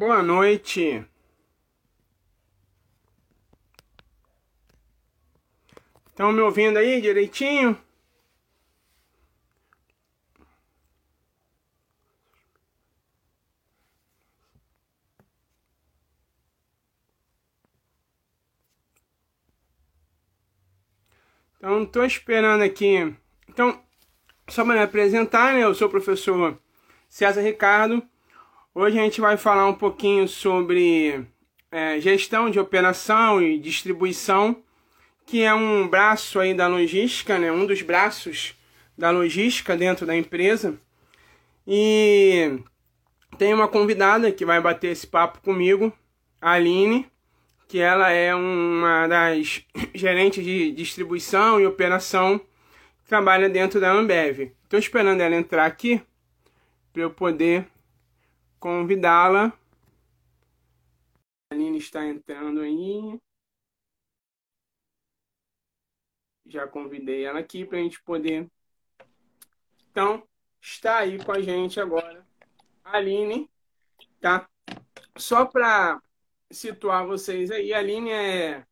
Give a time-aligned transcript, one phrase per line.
[0.00, 1.04] Boa noite.
[6.06, 7.78] Estão me ouvindo aí direitinho?
[21.58, 23.14] Então, estou esperando aqui.
[23.46, 23.84] Então,
[24.48, 25.62] só para me apresentar, né?
[25.62, 26.58] Eu sou o professor
[27.10, 28.02] César Ricardo.
[28.74, 31.26] Hoje a gente vai falar um pouquinho sobre
[31.70, 34.62] é, gestão de operação e distribuição,
[35.26, 37.50] que é um braço aí da logística, né?
[37.50, 38.54] Um dos braços
[38.96, 40.78] da logística dentro da empresa.
[41.66, 42.60] E
[43.38, 45.92] tem uma convidada que vai bater esse papo comigo,
[46.40, 47.10] a Aline
[47.70, 54.50] que ela é uma das gerentes de distribuição e operação que trabalha dentro da Ambev.
[54.64, 56.02] Estou esperando ela entrar aqui
[56.92, 57.64] para eu poder
[58.60, 59.58] convidá-la.
[61.50, 63.18] A Aline está entrando aí.
[66.46, 68.48] Já convidei ela aqui para a gente poder.
[69.90, 70.22] Então,
[70.60, 72.24] está aí com a gente agora.
[72.84, 73.50] A Aline,
[74.20, 74.48] tá?
[75.16, 76.00] Só para
[76.50, 77.72] situar vocês aí.
[77.72, 78.66] A Aline é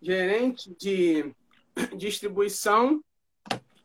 [0.00, 1.34] gerente de
[1.96, 3.04] distribuição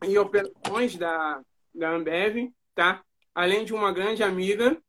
[0.07, 3.03] e operações da, da Ambev, tá?
[3.33, 4.81] Além de uma grande amiga.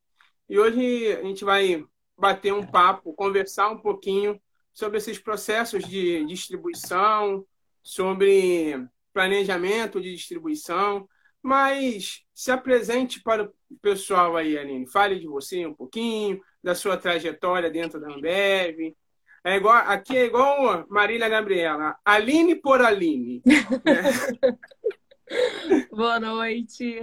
[0.50, 1.86] E hoje a gente vai
[2.18, 7.46] bater um papo, conversar um pouquinho sobre esses processos de distribuição,
[7.80, 11.08] sobre planejamento de distribuição,
[11.40, 14.90] mas se apresente para o pessoal aí, Aline.
[14.90, 18.96] Fale de você um pouquinho, da sua trajetória dentro da Ambev.
[19.44, 23.40] É igual, aqui é igual Marília Gabriela, Aline por Aline.
[25.92, 27.00] Boa noite.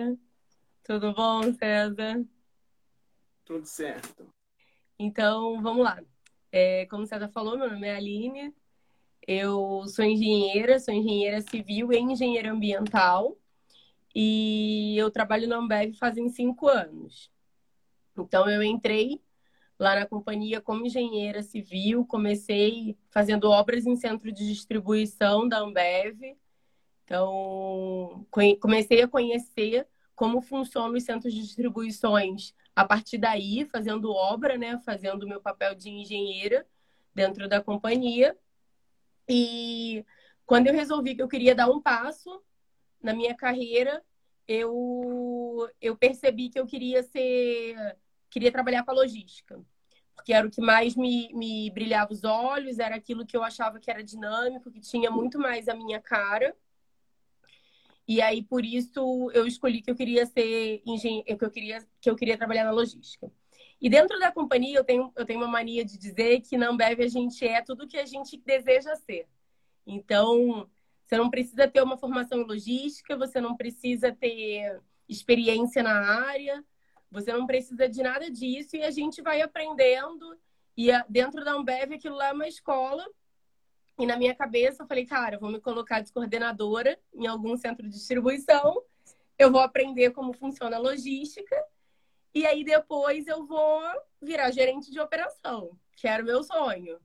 [0.83, 2.25] Tudo bom, César?
[3.47, 4.27] Tudo certo.
[4.99, 6.03] Então, vamos lá.
[6.51, 8.53] É, como o César falou, meu nome é Aline.
[9.25, 13.37] Eu sou engenheira, sou engenheira civil e engenheira ambiental.
[14.13, 17.31] E eu trabalho na Ambev fazem cinco anos.
[18.17, 19.21] Então, eu entrei
[19.79, 26.35] lá na companhia como engenheira civil, comecei fazendo obras em centro de distribuição da Ambev.
[27.05, 28.27] Então,
[28.59, 29.87] comecei a conhecer
[30.17, 35.39] como funcionam os centros de distribuições a partir daí, fazendo obra, né, fazendo o meu
[35.39, 36.65] papel de engenheira
[37.13, 38.35] dentro da companhia.
[39.29, 40.03] E
[40.43, 42.41] quando eu resolvi que eu queria dar um passo
[42.99, 44.03] na minha carreira,
[44.47, 47.95] eu, eu percebi que eu queria ser
[48.29, 49.61] queria trabalhar com a logística,
[50.15, 53.79] porque era o que mais me, me brilhava os olhos, era aquilo que eu achava
[53.79, 56.55] que era dinâmico, que tinha muito mais a minha cara.
[58.07, 62.09] E aí, por isso, eu escolhi que eu queria ser engenheiro, que eu queria, que
[62.09, 63.29] eu queria trabalhar na logística.
[63.81, 67.01] E dentro da companhia, eu tenho, eu tenho uma mania de dizer que na Ambev
[67.01, 69.27] a gente é tudo o que a gente deseja ser.
[69.85, 70.69] Então,
[71.05, 76.63] você não precisa ter uma formação em logística, você não precisa ter experiência na área,
[77.11, 80.37] você não precisa de nada disso e a gente vai aprendendo.
[80.75, 83.05] E dentro da Ambev, aquilo lá é uma escola.
[83.99, 87.57] E na minha cabeça, eu falei, cara, eu vou me colocar de coordenadora em algum
[87.57, 88.83] centro de distribuição.
[89.37, 91.55] Eu vou aprender como funciona a logística.
[92.33, 93.81] E aí depois eu vou
[94.21, 96.99] virar gerente de operação, que era o meu sonho.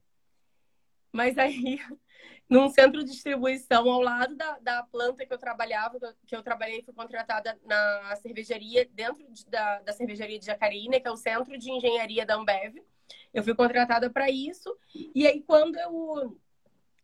[1.11, 1.79] Mas aí
[2.47, 6.83] num centro de distribuição ao lado da, da planta que eu trabalhava, que eu trabalhei,
[6.83, 11.57] fui contratada na cervejaria, dentro de, da, da cervejaria de Jacareí, que é o centro
[11.57, 12.75] de engenharia da Ambev.
[13.33, 14.77] Eu fui contratada para isso.
[15.15, 16.39] E aí, quando eu,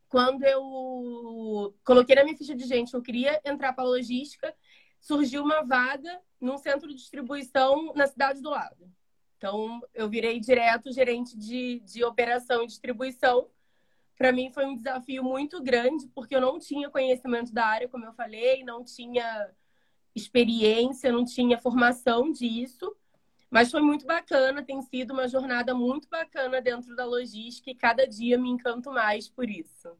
[0.09, 4.53] quando eu coloquei na minha ficha de gente, eu queria entrar para logística,
[4.99, 8.91] surgiu uma vaga num centro de distribuição na cidade do lado.
[9.37, 13.47] Então, eu virei direto gerente de, de operação e distribuição
[14.19, 18.03] para mim foi um desafio muito grande, porque eu não tinha conhecimento da área, como
[18.03, 19.49] eu falei, não tinha
[20.13, 22.93] experiência, não tinha formação disso.
[23.49, 28.07] Mas foi muito bacana, tem sido uma jornada muito bacana dentro da logística e cada
[28.07, 29.97] dia me encanto mais por isso.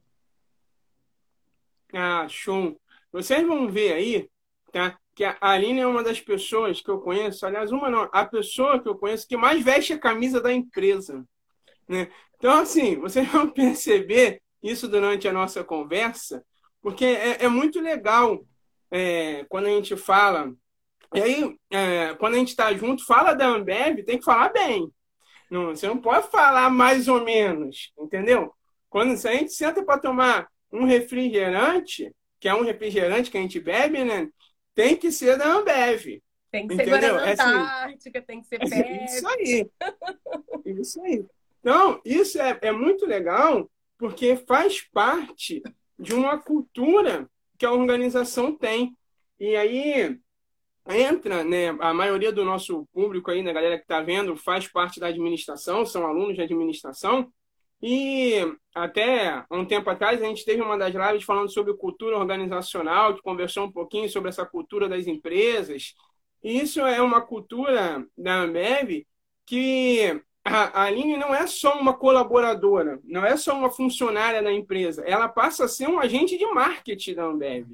[1.92, 2.80] Ah, show!
[3.10, 4.30] Vocês vão ver aí,
[4.72, 4.96] tá?
[5.14, 8.80] Que a Aline é uma das pessoas que eu conheço, aliás, uma não, a pessoa
[8.80, 11.26] que eu conheço que mais veste a camisa da empresa.
[11.88, 12.08] Né?
[12.36, 16.44] Então, assim, vocês vão perceber isso durante a nossa conversa,
[16.80, 18.44] porque é, é muito legal
[18.90, 20.54] é, quando a gente fala.
[21.14, 24.90] E aí, é, quando a gente está junto, fala da Ambev, tem que falar bem.
[25.50, 28.54] Não, você não pode falar mais ou menos, entendeu?
[28.88, 33.58] Quando a gente senta para tomar um refrigerante, que é um refrigerante que a gente
[33.58, 34.28] bebe, né?
[34.74, 36.22] Tem que ser da Ambev.
[36.50, 37.14] Tem que ser Entendeu?
[37.14, 39.70] Guaraná é assim, Antártica, tem que ser é Isso aí.
[40.64, 41.24] Isso aí.
[41.60, 43.68] Então, isso é, é muito legal
[43.98, 45.62] porque faz parte
[45.98, 47.28] de uma cultura
[47.58, 48.96] que a organização tem.
[49.38, 50.18] E aí
[50.96, 55.00] entra, né, a maioria do nosso público aí, né, galera que está vendo, faz parte
[55.00, 57.32] da administração, são alunos de administração.
[57.82, 58.34] E
[58.74, 63.22] até um tempo atrás a gente teve uma das lives falando sobre cultura organizacional, que
[63.22, 65.94] conversou um pouquinho sobre essa cultura das empresas.
[66.42, 69.06] E isso é uma cultura da Ambev
[69.46, 75.02] que a Aline não é só uma colaboradora, não é só uma funcionária da empresa,
[75.06, 77.66] ela passa a ser um agente de marketing da Ambev.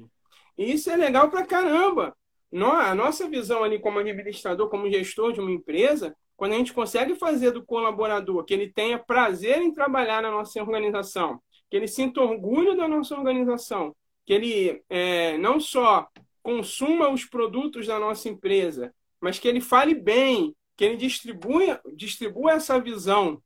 [0.57, 2.16] E isso é legal pra caramba.
[2.53, 7.15] A nossa visão ali como administrador, como gestor de uma empresa, quando a gente consegue
[7.15, 12.21] fazer do colaborador que ele tenha prazer em trabalhar na nossa organização, que ele sinta
[12.21, 13.95] orgulho da nossa organização,
[14.25, 16.07] que ele é, não só
[16.41, 22.53] consuma os produtos da nossa empresa, mas que ele fale bem, que ele distribua, distribua
[22.53, 23.41] essa visão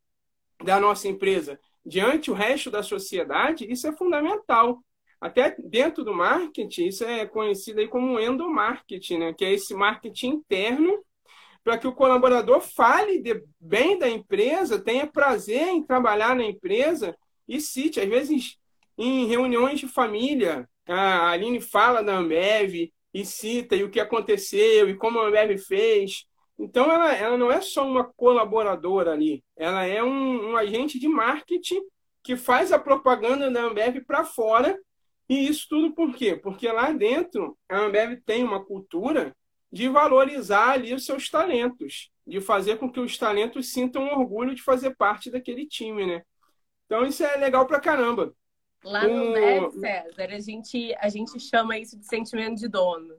[0.63, 4.83] da nossa empresa diante o resto da sociedade, isso é fundamental.
[5.22, 9.34] Até dentro do marketing, isso é conhecido aí como endomarketing, né?
[9.34, 11.00] que é esse marketing interno
[11.64, 13.22] para que o colaborador fale
[13.60, 17.16] bem da empresa, tenha prazer em trabalhar na empresa
[17.48, 18.58] e cite, às vezes,
[18.98, 24.90] em reuniões de família, a Aline fala da Ambev e cita e o que aconteceu
[24.90, 26.26] e como a Ambev fez.
[26.58, 31.08] Então, ela, ela não é só uma colaboradora ali, ela é um, um agente de
[31.08, 31.82] marketing
[32.24, 34.78] que faz a propaganda da Ambev para fora.
[35.31, 36.36] E isso tudo por quê?
[36.36, 39.33] Porque lá dentro a Ambev tem uma cultura
[39.72, 44.62] de valorizar ali os seus talentos, de fazer com que os talentos sintam orgulho de
[44.62, 46.22] fazer parte daquele time, né?
[46.86, 48.36] Então isso é legal pra caramba.
[48.83, 49.72] Lá no o...
[49.72, 53.16] César, a gente, a gente chama isso de sentimento de dono.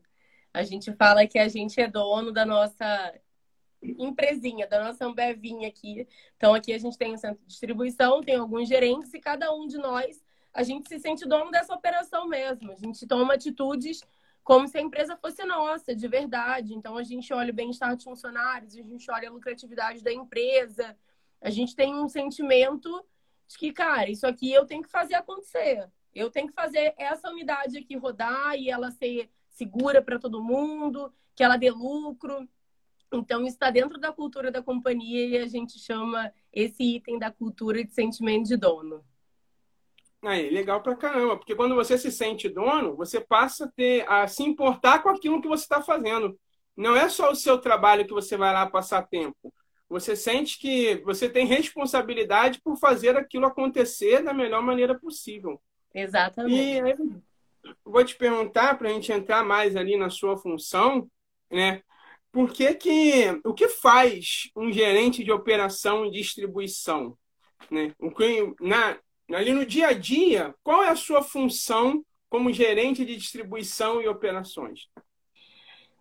[0.53, 3.15] A gente fala que a gente é dono da nossa
[3.83, 6.07] empresinha, da nossa Ambevinha aqui.
[6.37, 9.51] Então, aqui a gente tem o um centro de distribuição, tem alguns gerentes e cada
[9.55, 10.23] um de nós,
[10.55, 12.73] a gente se sente dono dessa operação mesmo.
[12.73, 14.03] A gente toma atitudes
[14.45, 16.75] como se a empresa fosse nossa, de verdade.
[16.75, 20.97] Então, a gente olha o bem-estar dos funcionários, a gente olha a lucratividade da empresa.
[21.41, 23.05] A gente tem um sentimento
[23.49, 25.89] de que, cara, isso aqui eu tenho que fazer acontecer.
[26.15, 31.13] Eu tenho que fazer essa unidade aqui rodar e ela ser segura para todo mundo,
[31.35, 32.47] que ela dê lucro.
[33.13, 37.85] Então, está dentro da cultura da companhia e a gente chama esse item da cultura
[37.85, 39.05] de sentimento de dono.
[40.23, 44.29] Aí, legal pra caramba, porque quando você se sente dono, você passa a, ter, a
[44.29, 46.39] se importar com aquilo que você está fazendo.
[46.77, 49.53] Não é só o seu trabalho que você vai lá passar tempo.
[49.89, 55.61] Você sente que você tem responsabilidade por fazer aquilo acontecer da melhor maneira possível.
[55.93, 56.89] Exatamente.
[56.89, 61.11] E vou te perguntar, para a gente entrar mais ali na sua função,
[61.51, 61.83] né?
[62.31, 67.19] Por que que, o que faz um gerente de operação e distribuição?
[67.71, 67.93] Né?
[67.99, 68.99] O que, na,
[69.37, 74.09] ali no dia a dia, qual é a sua função como gerente de distribuição e
[74.09, 74.89] operações?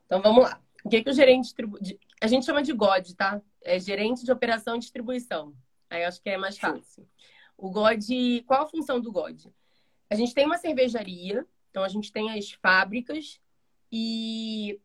[0.05, 0.61] Então vamos lá.
[0.83, 1.77] O que, que o gerente distribu...
[2.21, 3.41] A gente chama de GOD, tá?
[3.63, 5.53] É gerente de operação e distribuição.
[5.89, 7.07] Aí acho que é mais fácil.
[7.57, 9.51] O GOD, qual a função do GOD?
[10.09, 13.39] A gente tem uma cervejaria, então a gente tem as fábricas
[13.91, 14.79] e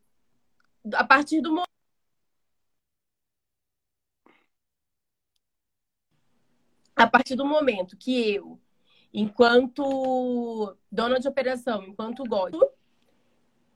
[0.93, 1.53] a partir do
[6.97, 8.59] a partir do momento que eu,
[9.13, 12.67] enquanto dona de operação, enquanto gosto,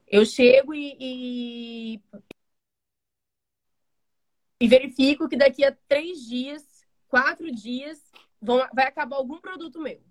[0.08, 2.02] eu chego e, e,
[4.60, 8.12] e, verifico que daqui a três dias, quatro dias,
[8.42, 10.02] vão, vai acabar algum produto meu.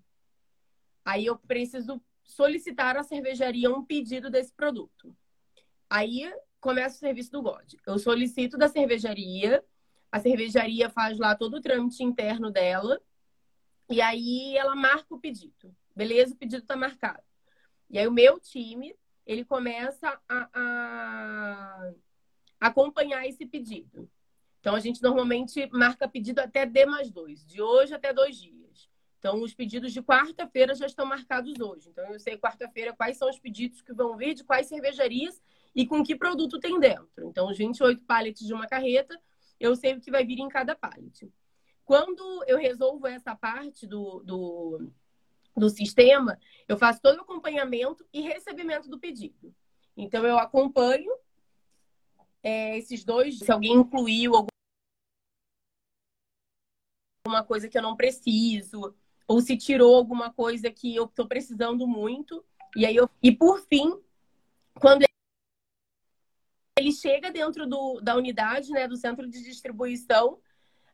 [1.03, 5.13] Aí eu preciso solicitar à cervejaria um pedido desse produto.
[5.89, 7.73] Aí começa o serviço do God.
[7.85, 9.61] Eu solicito da cervejaria,
[10.11, 13.01] a cervejaria faz lá todo o trâmite interno dela,
[13.89, 15.75] e aí ela marca o pedido.
[15.95, 17.23] Beleza, o pedido está marcado.
[17.89, 21.91] E aí o meu time, ele começa a, a
[22.59, 24.09] acompanhar esse pedido.
[24.59, 28.87] Então, a gente normalmente marca pedido até D mais dois, de hoje até dois dias.
[29.17, 31.89] Então, os pedidos de quarta-feira já estão marcados hoje.
[31.89, 35.41] Então, eu sei quarta-feira quais são os pedidos que vão vir, de quais cervejarias
[35.75, 37.27] e com que produto tem dentro.
[37.27, 39.19] Então, os 28 pallets de uma carreta,
[39.61, 41.31] eu sei o que vai vir em cada pallet.
[41.85, 44.91] Quando eu resolvo essa parte do, do,
[45.55, 49.53] do sistema, eu faço todo o acompanhamento e recebimento do pedido.
[49.95, 51.11] Então, eu acompanho
[52.41, 54.33] é, esses dois, se alguém incluiu
[57.25, 58.95] alguma coisa que eu não preciso,
[59.27, 62.43] ou se tirou alguma coisa que eu estou precisando muito.
[62.75, 63.09] E aí eu...
[63.21, 64.01] E por fim,
[64.73, 65.03] quando
[67.01, 70.39] chega dentro do, da unidade, né, do centro de distribuição,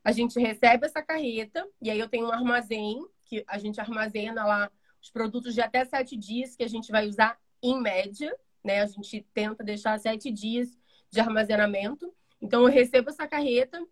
[0.04, 4.46] a gente recebe essa carreta, e aí eu tenho um armazém, que a gente armazena
[4.46, 4.72] lá
[5.02, 8.34] os produtos de até sete dias, que a gente vai usar em média,
[8.64, 8.82] né?
[8.82, 10.70] A gente tenta deixar sete dias
[11.10, 12.14] de armazenamento.
[12.42, 13.86] Então, eu recebo essa carreta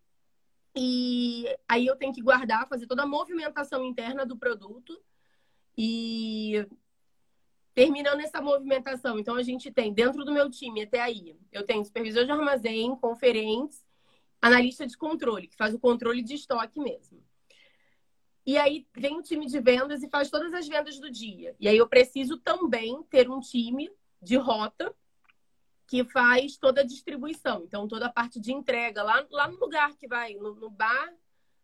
[0.76, 4.98] e aí eu tenho que guardar, fazer toda a movimentação interna do produto.
[5.78, 6.66] E
[7.76, 11.84] terminando essa movimentação, então a gente tem dentro do meu time até aí, eu tenho
[11.84, 13.84] supervisor de armazém, conferentes,
[14.42, 17.22] analista de controle, que faz o controle de estoque mesmo.
[18.46, 21.56] E aí vem o time de vendas e faz todas as vendas do dia.
[21.60, 23.92] E aí eu preciso também ter um time
[24.22, 24.96] de rota
[25.88, 27.64] que faz toda a distribuição.
[27.64, 31.14] Então, toda a parte de entrega lá, lá no lugar que vai, no, no bar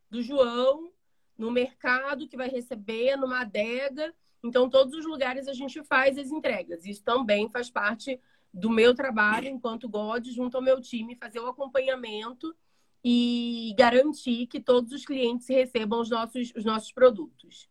[0.09, 0.91] do João,
[1.37, 4.13] no mercado que vai receber, numa adega.
[4.43, 6.85] Então, todos os lugares a gente faz as entregas.
[6.85, 8.19] Isso também faz parte
[8.53, 12.55] do meu trabalho enquanto God, junto ao meu time, fazer o acompanhamento
[13.03, 17.69] e garantir que todos os clientes recebam os nossos, os nossos produtos.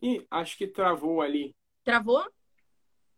[0.00, 1.56] Ih, acho que travou ali.
[1.82, 2.24] Travou?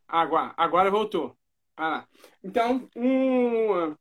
[0.08, 1.36] Agora, agora voltou.
[1.76, 2.06] Ah,
[2.42, 3.94] então, um,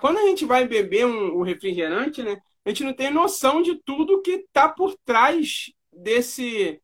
[0.00, 3.76] quando a gente vai beber um, um refrigerante, né, a gente não tem noção de
[3.82, 6.80] tudo que está por trás desse,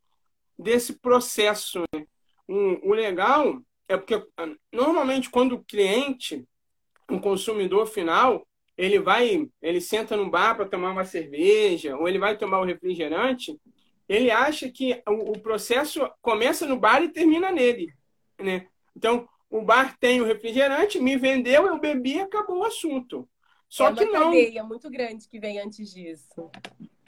[0.59, 1.83] desse processo.
[1.95, 2.07] Né?
[2.49, 4.25] Um, o legal é porque
[4.73, 6.45] normalmente quando o cliente,
[7.11, 12.19] o consumidor final, ele vai, ele senta no bar para tomar uma cerveja ou ele
[12.19, 13.59] vai tomar o um refrigerante,
[14.09, 17.93] ele acha que o, o processo começa no bar e termina nele,
[18.39, 18.69] né?
[18.95, 19.29] Então,
[19.59, 23.29] o bar tem o refrigerante, me vendeu, eu bebi e acabou o assunto.
[23.69, 24.15] Só é que não.
[24.15, 26.51] É uma cadeia muito grande que vem antes disso.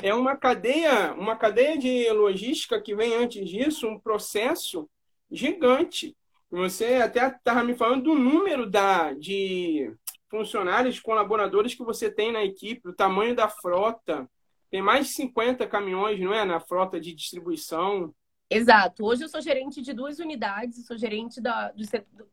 [0.02, 4.88] É uma cadeia, uma cadeia de logística que vem antes disso, um processo
[5.30, 6.16] gigante.
[6.50, 9.92] Você até estava me falando do número da, de
[10.30, 14.28] funcionários, colaboradores que você tem na equipe, o tamanho da frota,
[14.70, 16.44] tem mais de 50 caminhões, não é?
[16.44, 18.14] Na frota de distribuição.
[18.50, 19.04] Exato.
[19.04, 21.84] Hoje eu sou gerente de duas unidades, sou gerente da, do,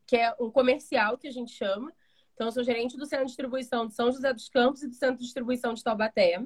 [0.07, 1.91] que é um comercial que a gente chama.
[2.33, 4.95] Então, eu sou gerente do centro de distribuição de São José dos Campos e do
[4.95, 6.41] centro de distribuição de Taubaté.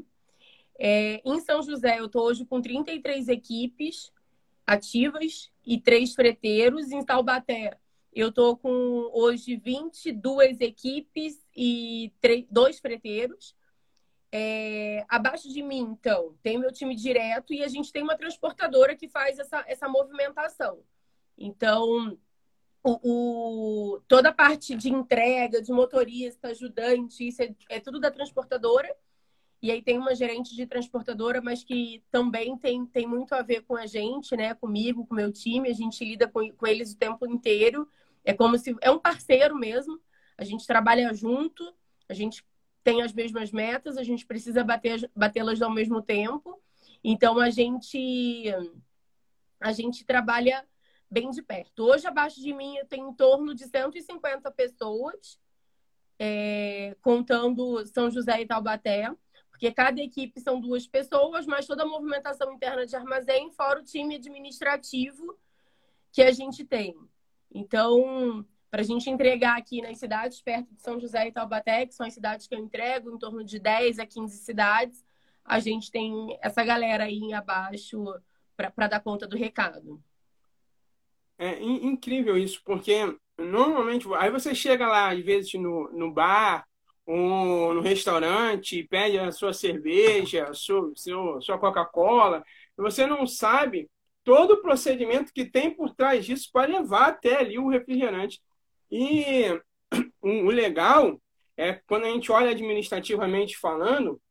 [0.78, 4.12] É, em São José, eu estou hoje com 33 equipes
[4.66, 6.92] ativas e três freteiros.
[6.92, 7.78] Em Taubaté,
[8.14, 8.70] eu estou com
[9.14, 12.12] hoje 22 equipes e
[12.50, 13.56] dois freteiros.
[14.32, 18.96] É, abaixo de mim, então, tem meu time direto e a gente tem uma transportadora
[18.96, 20.84] que faz essa, essa movimentação.
[21.38, 22.18] Então,
[22.84, 28.12] o, o, toda a parte de entrega, de motorista, ajudante, isso é, é, tudo da
[28.12, 28.94] transportadora.
[29.62, 33.64] E aí tem uma gerente de transportadora, mas que também tem, tem muito a ver
[33.64, 34.54] com a gente, né?
[34.54, 35.70] Comigo, com meu time.
[35.70, 37.90] A gente lida com, com eles o tempo inteiro.
[38.24, 38.74] É como se...
[38.80, 40.00] É um parceiro mesmo.
[40.38, 41.76] A gente trabalha junto.
[42.08, 42.42] A gente
[42.90, 46.60] tem as mesmas metas, a gente precisa bater, batê-las ao mesmo tempo.
[47.04, 48.46] Então a gente
[49.60, 50.66] a gente trabalha
[51.12, 51.84] bem de perto.
[51.84, 55.40] Hoje abaixo de mim eu tenho em torno de 150 pessoas,
[56.18, 59.14] é, contando São José e Taubaté,
[59.52, 63.84] porque cada equipe são duas pessoas, mas toda a movimentação interna de armazém, fora o
[63.84, 65.38] time administrativo
[66.12, 66.96] que a gente tem.
[67.54, 71.96] Então, para a gente entregar aqui nas cidades perto de São José e Taubaté, que
[71.96, 75.04] são as cidades que eu entrego, em torno de 10 a 15 cidades,
[75.44, 78.04] a gente tem essa galera aí abaixo
[78.56, 80.02] para dar conta do recado.
[81.38, 86.66] É incrível isso, porque normalmente, aí você chega lá, às vezes, no, no bar
[87.06, 92.44] ou no restaurante, pede a sua cerveja, a sua, seu, sua Coca-Cola,
[92.78, 93.90] e você não sabe
[94.24, 98.40] todo o procedimento que tem por trás disso para levar até ali o refrigerante.
[98.92, 99.60] E
[100.22, 101.22] o legal
[101.56, 104.22] é quando a gente olha administrativamente falando,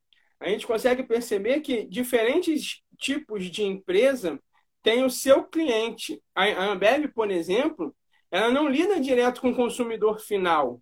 [0.41, 4.41] a gente consegue perceber que diferentes tipos de empresa
[4.83, 6.23] têm o seu cliente.
[6.35, 7.95] A Ambev, por exemplo,
[8.31, 10.81] ela não lida direto com o consumidor final.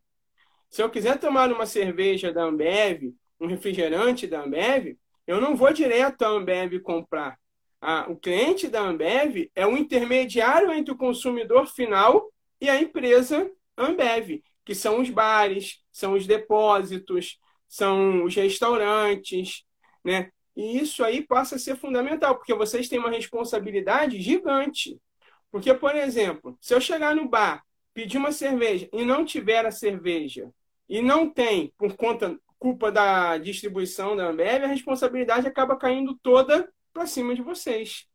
[0.68, 5.72] Se eu quiser tomar uma cerveja da Ambev, um refrigerante da Ambev, eu não vou
[5.72, 7.38] direto à Ambev comprar.
[8.08, 12.30] o cliente da Ambev é o intermediário entre o consumidor final
[12.60, 19.64] e a empresa Ambev, que são os bares, são os depósitos, são os restaurantes,
[20.04, 20.30] né?
[20.56, 24.98] E isso aí passa a ser fundamental, porque vocês têm uma responsabilidade gigante.
[25.50, 29.70] Porque, por exemplo, se eu chegar no bar, pedir uma cerveja e não tiver a
[29.70, 30.50] cerveja,
[30.88, 36.70] e não tem, por conta, culpa da distribuição da Ambev, a responsabilidade acaba caindo toda
[36.92, 38.06] para cima de vocês.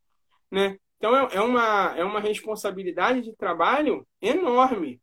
[0.50, 0.78] Né?
[0.98, 5.01] Então é, é uma, é uma responsabilidade de trabalho enorme,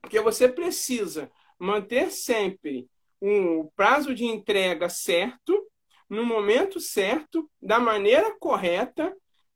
[0.00, 2.88] porque você precisa manter sempre
[3.20, 5.66] um prazo de entrega certo,
[6.08, 9.14] no momento certo, da maneira correta,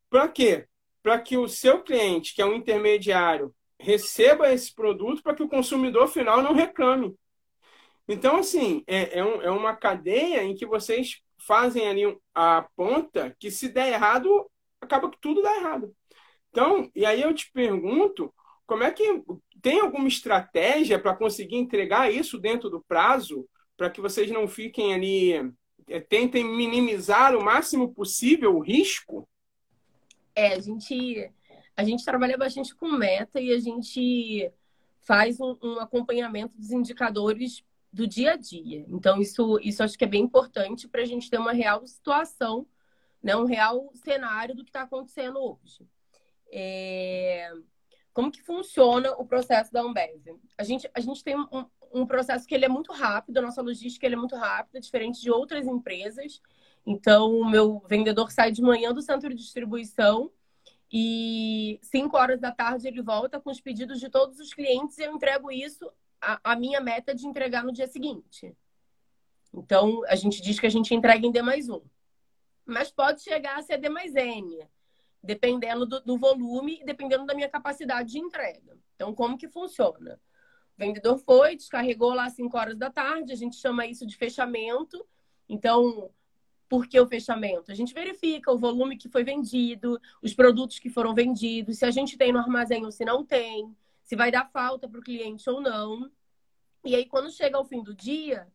[0.08, 0.66] para quê?
[1.02, 5.48] Para que o seu cliente, que é um intermediário, receba esse produto para que o
[5.48, 7.14] consumidor final não reclame.
[8.08, 13.34] Então, assim, é, é, um, é uma cadeia em que vocês fazem ali a ponta
[13.38, 15.94] que se der errado, acaba que tudo dá errado.
[16.50, 18.34] Então, e aí eu te pergunto,
[18.66, 19.22] como é que
[19.60, 24.94] tem alguma estratégia para conseguir entregar isso dentro do prazo, para que vocês não fiquem
[24.94, 25.52] ali,
[25.88, 29.28] é, tentem minimizar o máximo possível o risco?
[30.34, 31.30] É, a gente
[31.76, 34.52] a gente trabalha bastante com meta e a gente
[35.00, 38.84] faz um, um, acompanhamento dos indicadores do dia a dia.
[38.88, 42.66] Então, isso, isso acho que é bem importante para a gente ter uma real situação,
[43.22, 43.34] né?
[43.34, 45.88] um real cenário do que está acontecendo hoje.
[46.52, 47.50] É...
[48.12, 50.38] Como que funciona o processo da Ambev?
[50.58, 53.62] A gente, a gente tem um, um processo que ele é muito rápido, a nossa
[53.62, 56.40] logística ele é muito rápida, diferente de outras empresas.
[56.86, 60.30] Então, o meu vendedor sai de manhã do centro de distribuição
[60.92, 65.02] e 5 horas da tarde ele volta com os pedidos de todos os clientes e
[65.02, 65.90] eu entrego isso.
[66.20, 68.54] A, minha meta de entregar no dia seguinte.
[69.54, 71.80] Então, a gente diz que a gente entrega em D mais um.
[72.66, 74.68] Mas pode chegar a ser D mais N,
[75.22, 78.76] dependendo do, do volume e dependendo da minha capacidade de entrega.
[78.94, 80.20] Então, como que funciona?
[80.76, 84.16] O vendedor foi, descarregou lá às 5 horas da tarde, a gente chama isso de
[84.16, 85.06] fechamento.
[85.48, 86.10] Então,
[86.68, 87.70] por que o fechamento?
[87.70, 91.90] A gente verifica o volume que foi vendido, os produtos que foram vendidos, se a
[91.90, 95.48] gente tem no armazém ou se não tem, se vai dar falta para o cliente
[95.50, 96.10] ou não.
[96.84, 98.46] E aí, quando chega ao fim do dia,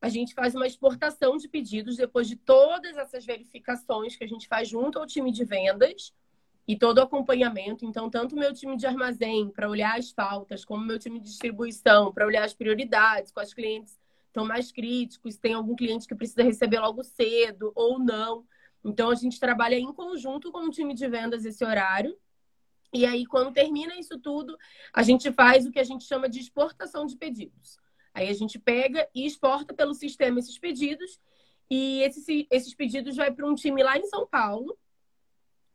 [0.00, 4.48] a gente faz uma exportação de pedidos depois de todas essas verificações que a gente
[4.48, 6.14] faz junto ao time de vendas
[6.66, 7.84] e todo o acompanhamento.
[7.84, 12.12] Então, tanto meu time de armazém para olhar as faltas, como meu time de distribuição
[12.12, 16.78] para olhar as prioridades as clientes estão mais críticos, tem algum cliente que precisa receber
[16.78, 18.46] logo cedo ou não.
[18.84, 22.16] Então a gente trabalha em conjunto com o time de vendas esse horário.
[22.92, 24.56] E aí, quando termina isso tudo,
[24.92, 27.78] a gente faz o que a gente chama de exportação de pedidos.
[28.12, 31.20] Aí a gente pega e exporta pelo sistema esses pedidos.
[31.70, 34.76] E esses, esses pedidos vai para um time lá em São Paulo.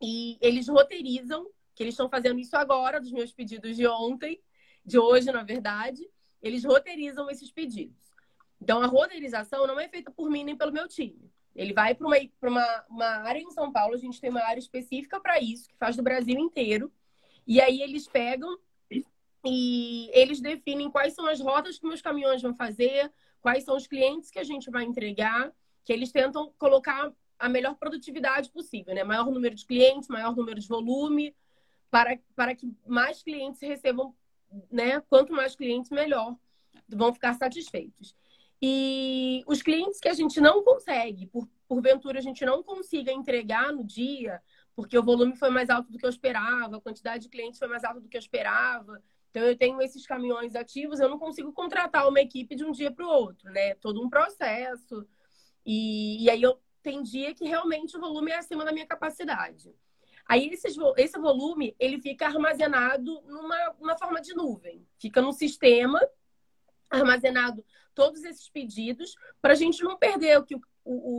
[0.02, 4.42] E eles roteirizam, que eles estão fazendo isso agora, dos meus pedidos de ontem,
[4.86, 6.08] de hoje, na verdade.
[6.42, 8.14] Eles roteirizam esses pedidos.
[8.62, 11.32] Então, a roteirização não é feita por mim nem pelo meu time.
[11.56, 14.60] Ele vai para uma, uma, uma área em São Paulo, a gente tem uma área
[14.60, 16.92] específica para isso, que faz do Brasil inteiro.
[17.48, 18.58] E aí eles pegam
[19.46, 23.86] e eles definem quais são as rotas que meus caminhões vão fazer, quais são os
[23.86, 25.52] clientes que a gente vai entregar,
[25.84, 29.04] que eles tentam colocar a melhor produtividade possível, né?
[29.04, 31.36] Maior número de clientes, maior número de volume,
[31.92, 34.16] para, para que mais clientes recebam,
[34.72, 35.00] né?
[35.10, 36.36] Quanto mais clientes, melhor,
[36.90, 38.16] vão ficar satisfeitos.
[38.62, 43.72] E os clientes que a gente não consegue, por, porventura a gente não consiga entregar
[43.72, 44.42] no dia,
[44.76, 47.68] porque o volume foi mais alto do que eu esperava, a quantidade de clientes foi
[47.68, 49.02] mais alta do que eu esperava.
[49.36, 52.90] Então eu tenho esses caminhões ativos, eu não consigo contratar uma equipe de um dia
[52.90, 53.76] para o outro, né?
[53.76, 55.06] Todo um processo.
[55.66, 59.76] E, e aí eu tem dia que realmente o volume é acima da minha capacidade.
[60.26, 66.00] Aí esse, esse volume ele fica armazenado numa, numa forma de nuvem, fica no sistema
[66.90, 67.62] armazenado
[67.94, 70.62] todos esses pedidos para a gente não perder o, que, o,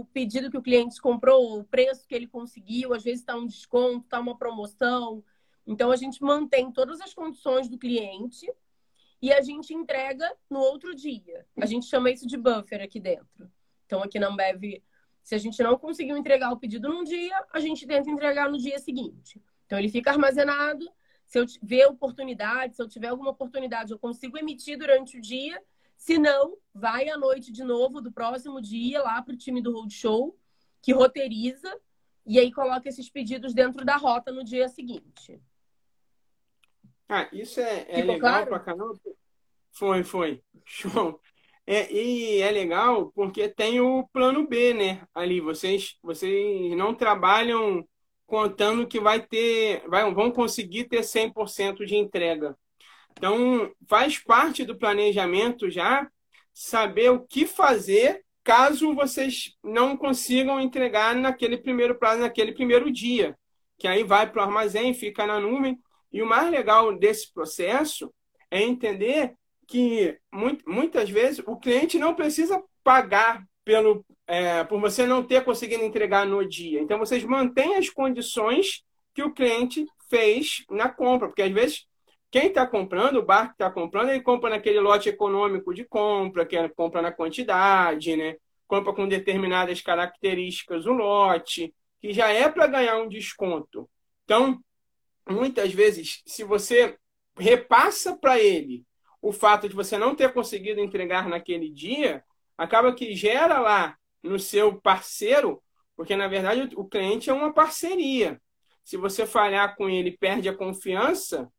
[0.01, 3.47] o, pedido que o cliente comprou, o preço que ele conseguiu, às vezes está um
[3.47, 5.23] desconto, está uma promoção.
[5.67, 8.51] Então a gente mantém todas as condições do cliente
[9.21, 11.47] e a gente entrega no outro dia.
[11.61, 13.51] A gente chama isso de buffer aqui dentro.
[13.85, 14.83] Então aqui na Ambev,
[15.23, 18.59] se a gente não conseguiu entregar o pedido num dia, a gente tenta entregar no
[18.59, 19.43] dia seguinte.
[19.65, 20.89] Então ele fica armazenado.
[21.27, 25.61] Se eu ver oportunidade, se eu tiver alguma oportunidade, eu consigo emitir durante o dia
[25.97, 29.73] se não, vai à noite de novo do próximo dia lá para o time do
[29.73, 30.39] Roadshow,
[30.83, 31.75] que roteiriza
[32.25, 35.41] e aí coloca esses pedidos dentro da rota no dia seguinte.
[37.09, 38.47] Ah, isso é, é legal claro?
[38.47, 38.99] pra caramba.
[39.73, 40.43] Foi, foi.
[40.65, 41.21] Show.
[41.67, 45.07] É, e é legal porque tem o plano B, né?
[45.15, 47.87] Ali, vocês, vocês não trabalham
[48.25, 52.57] contando que vai ter, vai, vão conseguir ter 100% de entrega.
[53.13, 56.09] Então, faz parte do planejamento já
[56.53, 63.37] saber o que fazer caso vocês não consigam entregar naquele primeiro prazo, naquele primeiro dia.
[63.79, 65.79] Que aí vai para o armazém, fica na nuvem.
[66.17, 68.11] E o mais legal desse processo
[68.51, 69.35] é entender
[69.67, 70.19] que
[70.67, 76.25] muitas vezes o cliente não precisa pagar pelo, é, por você não ter conseguido entregar
[76.25, 76.81] no dia.
[76.81, 81.87] Então, vocês mantêm as condições que o cliente fez na compra, porque às vezes
[82.31, 86.47] quem está comprando, o bar que está comprando, ele compra naquele lote econômico de compra,
[86.47, 88.37] que é compra na quantidade, né?
[88.67, 93.87] compra com determinadas características o lote, que já é para ganhar um desconto.
[94.25, 94.59] Então,
[95.29, 96.97] muitas vezes, se você
[97.39, 98.85] repassa para ele
[99.21, 102.25] o fato de você não ter conseguido entregar naquele dia,
[102.57, 105.63] acaba que gera lá no seu parceiro,
[105.97, 108.41] porque na verdade o cliente é uma parceria.
[108.85, 111.51] Se você falhar com ele, perde a confiança,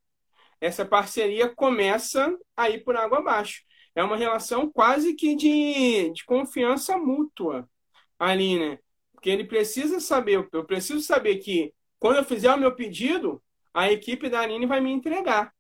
[0.62, 3.63] essa parceria começa a ir por água abaixo.
[3.93, 7.69] É uma relação quase que de, de confiança mútua
[8.17, 8.80] ali, né?
[9.12, 13.41] Porque ele precisa saber, eu preciso saber que quando eu fizer o meu pedido,
[13.77, 15.53] a equipe da Aline vai me entregar.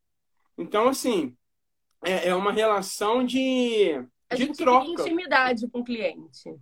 [0.57, 1.37] Então, assim,
[2.03, 3.93] é, é uma relação de,
[4.27, 4.85] a de gente troca.
[4.85, 6.55] Cria intimidade com o cliente.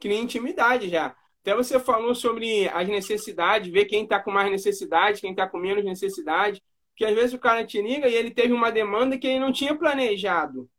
[0.00, 1.14] Cria intimidade já.
[1.42, 5.58] Até você falou sobre as necessidades, ver quem está com mais necessidade, quem está com
[5.58, 6.62] menos necessidade.
[6.88, 9.52] Porque às vezes o cara te liga e ele teve uma demanda que ele não
[9.52, 10.70] tinha planejado.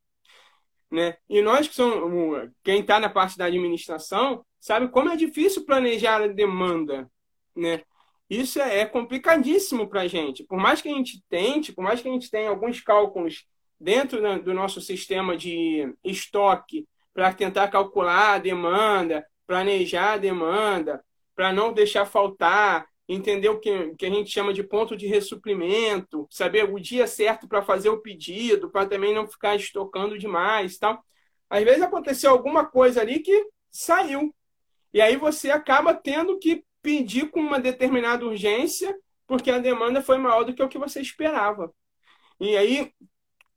[0.89, 1.17] Né?
[1.29, 6.23] E nós que somos, quem está na parte da administração, sabe como é difícil planejar
[6.23, 7.07] a demanda.
[7.55, 7.83] Né?
[8.29, 10.43] Isso é, é complicadíssimo para a gente.
[10.43, 13.45] Por mais que a gente tente, por mais que a gente tenha alguns cálculos
[13.79, 21.03] dentro do nosso sistema de estoque para tentar calcular a demanda, planejar a demanda,
[21.35, 26.27] para não deixar faltar, entender o que, que a gente chama de ponto de ressuprimento,
[26.29, 31.01] saber o dia certo para fazer o pedido, para também não ficar estocando demais, tal.
[31.49, 34.35] Às vezes aconteceu alguma coisa ali que saiu.
[34.93, 40.17] E aí você acaba tendo que pedir com uma determinada urgência, porque a demanda foi
[40.17, 41.73] maior do que o que você esperava.
[42.39, 42.91] E aí,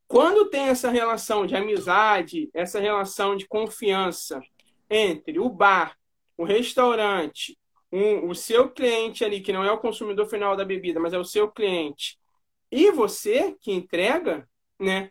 [0.08, 4.40] quando tem essa relação de amizade, essa relação de confiança
[4.88, 5.96] entre o bar,
[6.36, 7.58] o restaurante
[7.92, 11.18] um, o seu cliente ali, que não é o consumidor final da bebida, mas é
[11.18, 12.18] o seu cliente,
[12.70, 15.10] e você que entrega, né?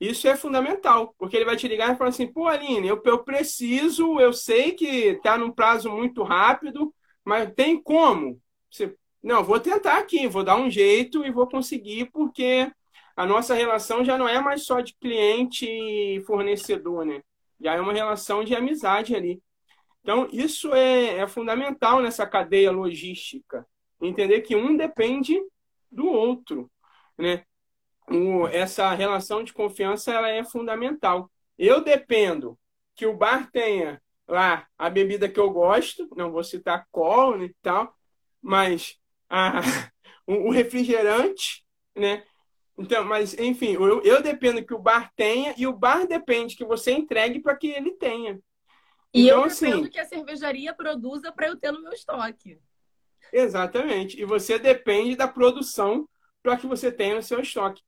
[0.00, 3.22] Isso é fundamental, porque ele vai te ligar e falar assim: pô, Aline, eu, eu
[3.24, 6.94] preciso, eu sei que está num prazo muito rápido,
[7.24, 8.40] mas tem como?
[8.70, 12.70] Você, não, vou tentar aqui, vou dar um jeito e vou conseguir, porque
[13.16, 17.22] a nossa relação já não é mais só de cliente e fornecedor, né?
[17.60, 19.42] Já é uma relação de amizade ali.
[20.02, 23.66] Então, isso é, é fundamental nessa cadeia logística.
[24.00, 25.38] Entender que um depende
[25.90, 26.70] do outro.
[27.18, 27.44] Né?
[28.08, 31.30] O, essa relação de confiança ela é fundamental.
[31.58, 32.58] Eu dependo
[32.94, 37.46] que o bar tenha lá a bebida que eu gosto, não vou citar cola né,
[37.46, 37.94] e tal,
[38.40, 38.96] mas
[39.28, 39.60] a,
[40.26, 41.64] o refrigerante,
[41.94, 42.24] né?
[42.78, 46.64] Então, mas enfim, eu, eu dependo que o bar tenha e o bar depende que
[46.64, 48.40] você entregue para que ele tenha.
[49.12, 52.58] E então, eu dependo assim, que a cervejaria produza para eu ter no meu estoque.
[53.32, 54.20] Exatamente.
[54.20, 56.08] E você depende da produção
[56.42, 57.82] para que você tenha no seu estoque.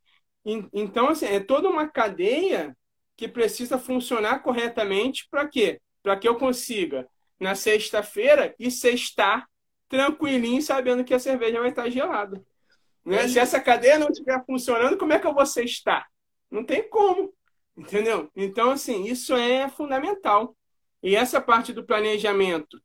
[0.44, 2.76] Então, assim, é toda uma cadeia
[3.16, 5.80] que precisa funcionar corretamente para quê?
[6.02, 9.48] Para que eu consiga, na sexta-feira, e sextar
[9.88, 12.42] tranquilinho, sabendo que a cerveja vai estar gelada.
[13.04, 13.28] Né?
[13.28, 16.06] Se essa cadeia não estiver funcionando, como é que eu vou sextar?
[16.50, 17.32] Não tem como.
[17.76, 18.30] Entendeu?
[18.36, 20.56] Então, assim, isso é fundamental.
[21.02, 22.80] E essa parte do planejamento,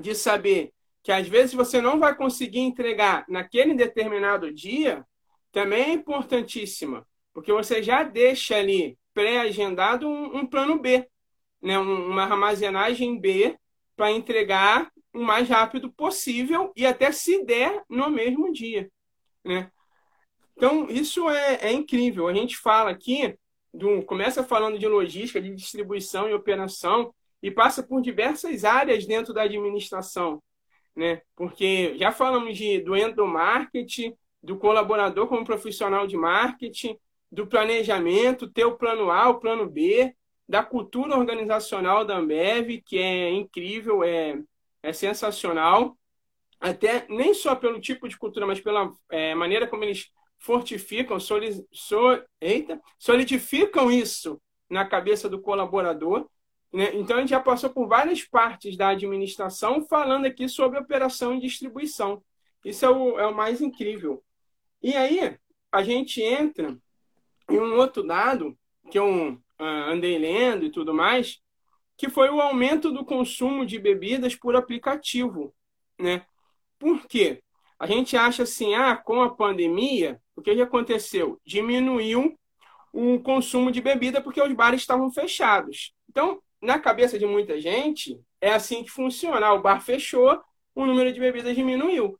[0.00, 5.06] de saber que às vezes você não vai conseguir entregar naquele determinado dia,
[5.52, 11.08] também é importantíssima, porque você já deixa ali pré-agendado um, um, plano B,
[11.62, 11.78] né?
[11.78, 13.56] uma armazenagem B
[13.96, 18.90] para entregar o mais rápido possível e até se der no mesmo dia.
[19.44, 19.70] Né?
[20.56, 22.28] Então, isso é, é incrível.
[22.28, 23.36] A gente fala aqui,
[23.72, 29.32] do, começa falando de logística, de distribuição e operação, e passa por diversas áreas dentro
[29.32, 30.42] da administração,
[30.96, 31.20] né?
[31.36, 36.98] Porque já falamos de, do endomarketing, do colaborador como profissional de marketing,
[37.30, 40.14] do planejamento, ter o plano A, o plano B,
[40.48, 44.40] da cultura organizacional da Ambev, que é incrível, é,
[44.82, 45.96] é sensacional,
[46.60, 51.66] até nem só pelo tipo de cultura, mas pela é, maneira como eles fortificam, soli,
[51.72, 56.28] so, eita, solidificam isso na cabeça do colaborador
[56.76, 56.94] né?
[56.94, 61.40] Então, a gente já passou por várias partes da administração falando aqui sobre operação e
[61.40, 62.22] distribuição.
[62.62, 64.22] Isso é o, é o mais incrível.
[64.82, 65.38] E aí,
[65.72, 66.76] a gente entra
[67.48, 68.58] em um outro dado
[68.90, 71.40] que eu uh, andei lendo e tudo mais,
[71.96, 75.54] que foi o aumento do consumo de bebidas por aplicativo.
[75.98, 76.24] Né?
[76.78, 77.42] Por quê?
[77.78, 81.40] A gente acha assim, ah, com a pandemia, o que, que aconteceu?
[81.44, 82.38] Diminuiu
[82.92, 85.92] o consumo de bebida porque os bares estavam fechados.
[86.08, 89.52] Então, na cabeça de muita gente, é assim que funciona.
[89.52, 90.40] O bar fechou,
[90.74, 92.18] o número de bebidas diminuiu.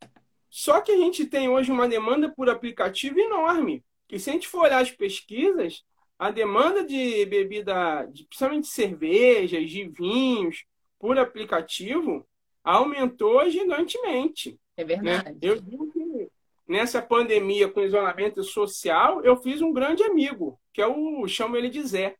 [0.50, 3.84] Só que a gente tem hoje uma demanda por aplicativo enorme.
[4.10, 5.82] E se a gente for olhar as pesquisas,
[6.18, 10.64] a demanda de bebida, de, principalmente cervejas, de vinhos,
[10.98, 12.26] por aplicativo,
[12.64, 14.58] aumentou gigantemente.
[14.76, 15.30] É verdade.
[15.30, 15.36] Né?
[15.42, 16.28] Eu digo que
[16.66, 21.68] nessa pandemia com isolamento social, eu fiz um grande amigo, que é o, chamo ele
[21.68, 22.16] de Zé.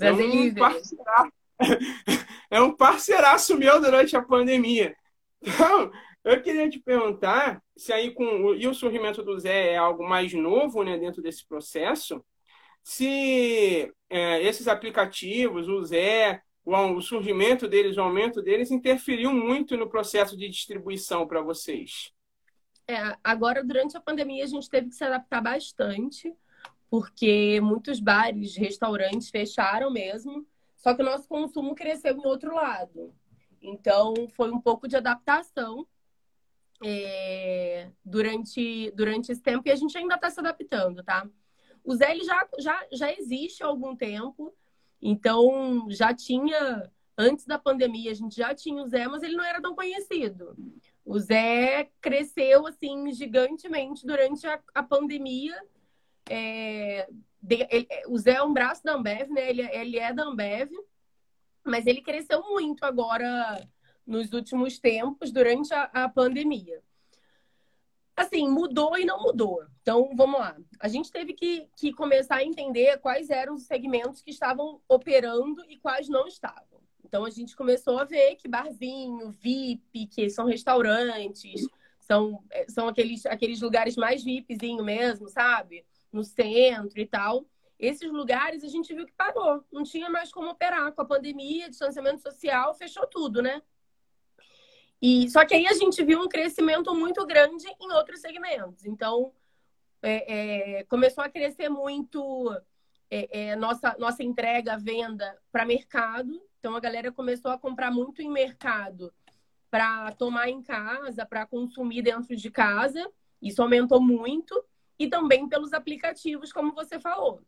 [0.00, 1.32] É um, parceiraço,
[2.50, 4.94] é um parceiraço meu durante a pandemia.
[5.42, 5.90] Então,
[6.22, 10.32] eu queria te perguntar se aí com e o surgimento do Zé é algo mais
[10.32, 12.24] novo, né, dentro desse processo,
[12.88, 19.76] se é, esses aplicativos, o Zé, o, o, surgimento deles, o aumento deles, interferiu muito
[19.76, 22.10] no processo de distribuição para vocês.
[22.88, 26.34] É, agora, durante a pandemia, a gente teve que se adaptar bastante,
[26.88, 33.14] porque muitos bares, restaurantes fecharam mesmo, só que o nosso consumo cresceu em outro lado.
[33.60, 35.86] Então, foi um pouco de adaptação
[36.82, 41.28] é, durante, durante esse tempo e a gente ainda está se adaptando, tá?
[41.88, 44.54] O Zé ele já, já, já existe há algum tempo,
[45.00, 49.42] então já tinha, antes da pandemia, a gente já tinha o Zé, mas ele não
[49.42, 50.54] era tão conhecido.
[51.02, 55.58] O Zé cresceu assim gigantemente durante a, a pandemia.
[56.28, 57.08] É,
[57.40, 59.48] de, ele, o Zé é um braço da Ambev, né?
[59.48, 60.70] Ele, ele é da Ambev,
[61.64, 63.66] mas ele cresceu muito agora
[64.06, 66.82] nos últimos tempos, durante a, a pandemia.
[68.18, 69.62] Assim, mudou e não mudou.
[69.80, 70.56] Então, vamos lá.
[70.80, 75.64] A gente teve que, que começar a entender quais eram os segmentos que estavam operando
[75.68, 76.82] e quais não estavam.
[77.04, 81.64] Então, a gente começou a ver que barzinho, VIP, que são restaurantes,
[82.00, 85.86] são, é, são aqueles, aqueles lugares mais VIPzinho mesmo, sabe?
[86.12, 87.46] No centro e tal.
[87.78, 89.64] Esses lugares a gente viu que parou.
[89.70, 90.92] Não tinha mais como operar.
[90.92, 93.62] Com a pandemia, distanciamento social, fechou tudo, né?
[95.00, 98.84] E só que aí a gente viu um crescimento muito grande em outros segmentos.
[98.84, 99.32] Então
[100.02, 102.52] é, é, começou a crescer muito
[103.10, 106.40] é, é nossa nossa entrega, venda para mercado.
[106.58, 109.12] Então a galera começou a comprar muito em mercado
[109.70, 113.08] para tomar em casa, para consumir dentro de casa.
[113.40, 114.64] Isso aumentou muito
[114.98, 117.40] e também pelos aplicativos, como você falou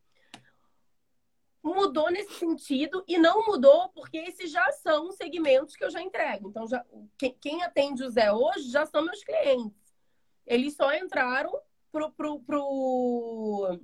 [1.63, 6.49] mudou nesse sentido e não mudou porque esses já são segmentos que eu já entrego.
[6.49, 6.85] Então, já,
[7.19, 9.79] quem, quem atende o Zé hoje já são meus clientes.
[10.47, 11.53] Eles só entraram
[11.93, 13.79] pro, pro, pro,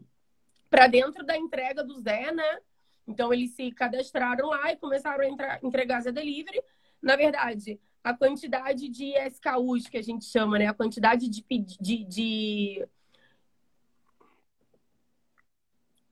[0.71, 2.61] para dentro da entrega do Zé, né?
[3.07, 6.63] Então, eles se cadastraram lá e começaram a entrar, entregar Zé Delivery.
[7.01, 10.67] Na verdade, a quantidade de SKUs que a gente chama, né?
[10.67, 11.45] A quantidade de,
[11.81, 12.89] de, de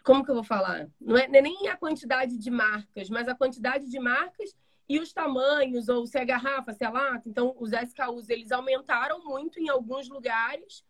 [0.04, 0.86] como que eu vou falar?
[1.00, 4.54] Não é, não é, nem a quantidade de marcas, mas a quantidade de marcas
[4.86, 7.26] e os tamanhos, ou se é garrafa, se é lata.
[7.26, 10.84] Então, os SKUs, eles aumentaram muito em alguns lugares,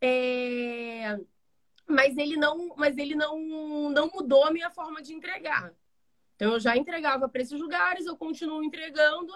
[0.00, 1.20] é...
[1.86, 3.38] mas ele, não, mas ele não,
[3.90, 5.74] não mudou a minha forma de entregar.
[6.34, 9.32] Então, eu já entregava para esses lugares, eu continuo entregando,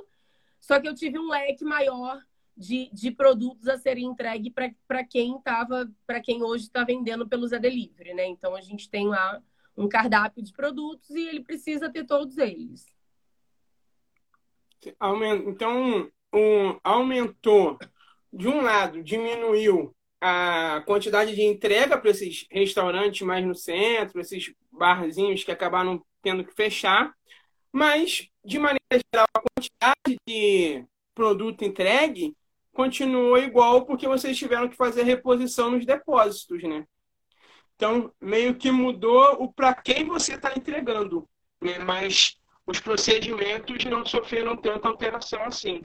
[0.59, 2.19] só que eu tive um leque maior
[2.59, 4.53] de, de produtos a serem entregues
[4.87, 8.27] para quem estava, para quem hoje está vendendo pelo Zé Delivery, né?
[8.27, 9.41] Então a gente tem lá
[9.77, 12.85] um cardápio de produtos e ele precisa ter todos eles.
[15.47, 17.79] Então, um, aumentou,
[18.33, 24.53] de um lado, diminuiu a quantidade de entrega para esses restaurantes mais no centro, esses
[24.73, 27.15] barzinhos que acabaram tendo que fechar,
[27.73, 32.37] mas, de maneira geral, a quantidade de produto entregue
[32.79, 36.87] continuou igual porque vocês tiveram que fazer reposição nos depósitos, né?
[37.75, 41.29] Então, meio que mudou o para quem você está entregando,
[41.61, 41.81] né?
[41.81, 45.83] mas os procedimentos não sofreram tanta alteração assim.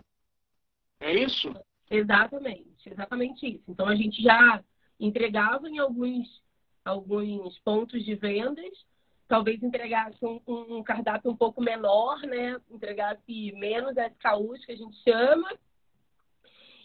[1.00, 1.52] É isso?
[1.90, 3.64] Exatamente, exatamente isso.
[3.68, 4.64] Então, a gente já
[5.00, 6.44] entregava em alguns,
[6.86, 8.86] alguns pontos de vendas,
[9.28, 12.62] talvez entregasse um, um cardápio um pouco menor, né?
[12.70, 15.50] Entregasse menos SKUs, que a gente chama,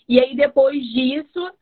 [0.09, 1.53] e aí, depois disso,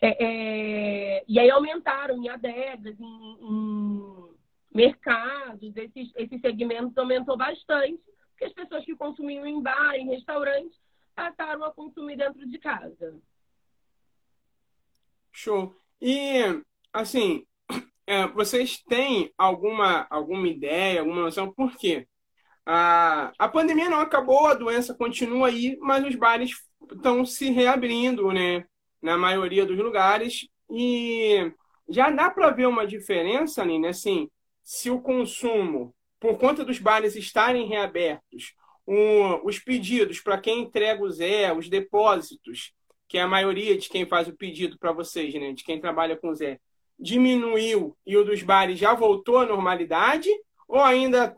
[0.00, 4.32] é, é, e aí aumentaram em adegas, em, em
[4.74, 10.76] mercados, esses, esses segmentos aumentou bastante, porque as pessoas que consumiam em bar, em restaurantes,
[11.14, 13.20] passaram a consumir dentro de casa.
[15.30, 15.74] Show.
[16.00, 16.40] E,
[16.92, 17.46] assim,
[18.06, 22.08] é, vocês têm alguma, alguma ideia, alguma noção por quê?
[22.66, 26.52] A, a pandemia não acabou, a doença continua aí, mas os bares
[26.90, 28.64] estão se reabrindo, né?
[29.00, 30.48] Na maioria dos lugares.
[30.70, 31.52] E
[31.88, 33.88] já dá para ver uma diferença, né?
[33.88, 34.28] Assim,
[34.62, 38.54] se o consumo, por conta dos bares estarem reabertos,
[38.86, 42.72] um, os pedidos para quem entrega o Zé, os depósitos,
[43.08, 45.52] que é a maioria de quem faz o pedido para vocês, né?
[45.52, 46.58] De quem trabalha com Zé,
[46.98, 50.28] diminuiu e o dos bares já voltou à normalidade?
[50.68, 51.36] Ou ainda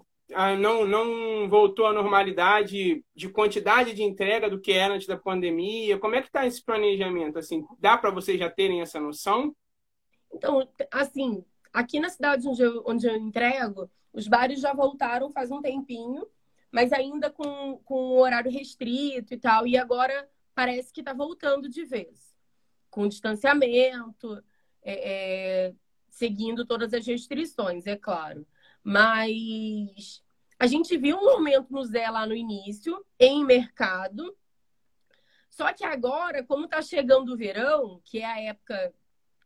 [0.58, 5.98] não, não voltou à normalidade de quantidade de entrega do que era antes da pandemia?
[5.98, 7.38] Como é que está esse planejamento?
[7.38, 9.54] Assim, dá para vocês já terem essa noção?
[10.32, 15.50] Então, assim, aqui na cidade onde eu, onde eu entrego, os bares já voltaram faz
[15.50, 16.26] um tempinho,
[16.70, 19.66] mas ainda com, com horário restrito e tal.
[19.66, 22.34] E agora parece que está voltando de vez,
[22.90, 24.42] com distanciamento,
[24.82, 25.74] é, é,
[26.08, 28.46] seguindo todas as restrições, é claro.
[28.84, 30.22] Mas
[30.58, 34.36] a gente viu um aumento no Zé lá no início, em mercado.
[35.48, 38.92] Só que agora, como está chegando o verão, que é a época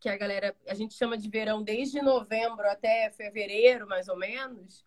[0.01, 4.85] que a galera, a gente chama de verão desde novembro até fevereiro, mais ou menos,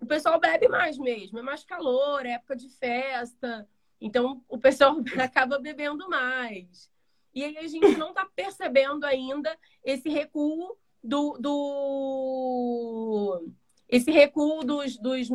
[0.00, 3.68] o pessoal bebe mais mesmo, é mais calor, é época de festa,
[4.00, 6.90] então o pessoal acaba bebendo mais.
[7.32, 13.48] E aí a gente não está percebendo ainda esse recuo do, do
[13.94, 15.28] esse recuo dos, dos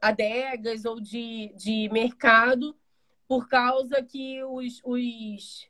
[0.00, 2.78] adegas ou de, de mercado
[3.26, 5.68] por causa que os, os,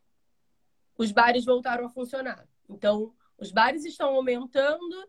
[0.98, 2.46] os bares voltaram a funcionar.
[2.68, 5.08] Então, os bares estão aumentando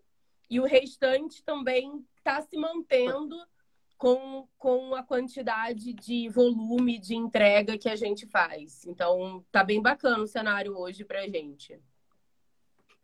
[0.50, 3.38] e o restante também está se mantendo
[3.98, 8.86] com, com a quantidade de volume de entrega que a gente faz.
[8.86, 11.78] Então, tá bem bacana o cenário hoje para a gente.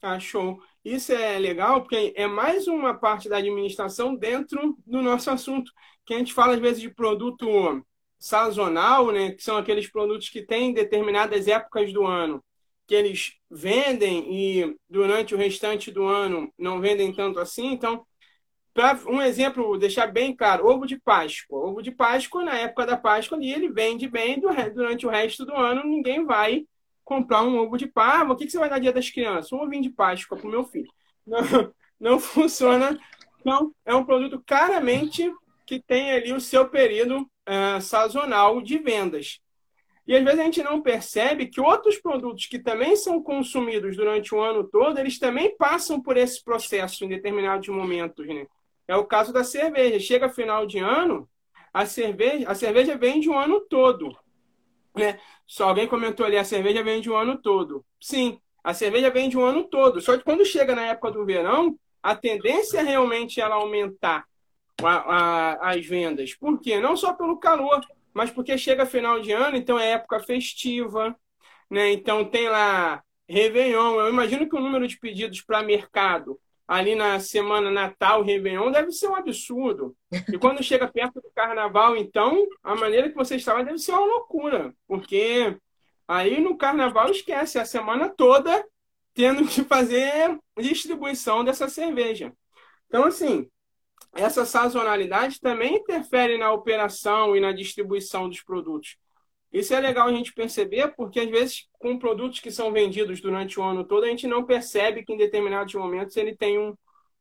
[0.01, 0.61] Ah, show.
[0.85, 5.71] Isso é legal porque é mais uma parte da administração dentro do nosso assunto,
[6.05, 7.83] que a gente fala às vezes de produto
[8.19, 12.43] sazonal, né, que são aqueles produtos que têm determinadas épocas do ano,
[12.87, 17.67] que eles vendem e durante o restante do ano não vendem tanto assim.
[17.67, 18.05] Então,
[18.73, 21.59] para um exemplo, deixar bem claro, ovo de Páscoa.
[21.67, 25.55] Ovo de Páscoa, na época da Páscoa, ali, ele vende bem, durante o resto do
[25.55, 26.65] ano ninguém vai
[27.07, 28.33] comprar um ovo de Páscoa.
[28.33, 29.53] O que, você vai dar dia das crianças?
[29.53, 30.91] Um ovinho de Páscoa para o meu filho.
[31.25, 31.39] Não,
[31.97, 32.99] não funciona.
[33.45, 35.33] Não, é um produto claramente
[35.65, 39.39] que tem ali o seu período uh, sazonal de vendas.
[40.05, 44.35] E às vezes a gente não percebe que outros produtos que também são consumidos durante
[44.35, 48.27] o ano todo, eles também passam por esse processo em determinados momentos.
[48.27, 48.45] Né?
[48.85, 49.97] É o caso da cerveja.
[49.97, 51.29] Chega final de ano,
[51.73, 54.13] a cerveja, a cerveja vende o ano todo.
[54.97, 55.19] Né?
[55.45, 57.85] Só alguém comentou ali, a cerveja vende o ano todo.
[57.99, 60.01] Sim, a cerveja vende o ano todo.
[60.01, 64.25] Só que quando chega na época do verão, a tendência é realmente ela aumentar
[64.83, 66.35] a, a, as vendas.
[66.35, 66.79] Por quê?
[66.79, 67.81] Não só pelo calor,
[68.13, 71.15] mas porque chega final de ano, então é época festiva,
[71.69, 71.91] né?
[71.91, 73.99] Então tem lá Réveillon.
[73.99, 78.91] Eu imagino que o número de pedidos para mercado ali na semana Natal, Réveillon, deve
[78.91, 79.95] ser um absurdo.
[80.31, 84.05] E quando chega perto do Carnaval, então, a maneira que você estava deve ser uma
[84.05, 84.73] loucura.
[84.85, 85.57] Porque
[86.07, 88.65] aí no Carnaval esquece a semana toda
[89.13, 92.33] tendo que fazer distribuição dessa cerveja.
[92.87, 93.49] Então, assim,
[94.13, 98.97] essa sazonalidade também interfere na operação e na distribuição dos produtos.
[99.51, 103.59] Isso é legal a gente perceber, porque às vezes, com produtos que são vendidos durante
[103.59, 106.75] o ano todo, a gente não percebe que em determinados momentos ele tem um,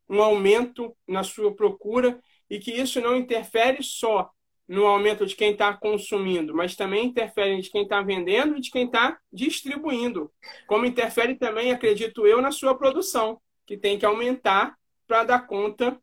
[0.08, 4.30] um aumento na sua procura e que isso não interfere só
[4.68, 8.70] no aumento de quem está consumindo, mas também interfere de quem está vendendo e de
[8.70, 10.32] quem está distribuindo.
[10.66, 15.96] Como interfere também, acredito eu, na sua produção, que tem que aumentar para dar conta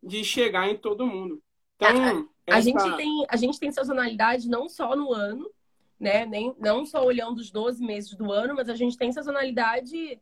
[0.00, 1.42] de chegar em todo mundo.
[1.74, 2.58] Então, a, essa...
[2.58, 5.50] a, gente tem, a gente tem sazonalidade não só no ano,
[5.98, 6.26] né?
[6.26, 10.20] Nem, não só olhando os 12 meses do ano, mas a gente tem sazonalidade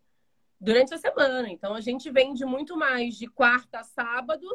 [0.61, 1.49] durante a semana.
[1.49, 4.47] Então, a gente vende muito mais de quarta a sábado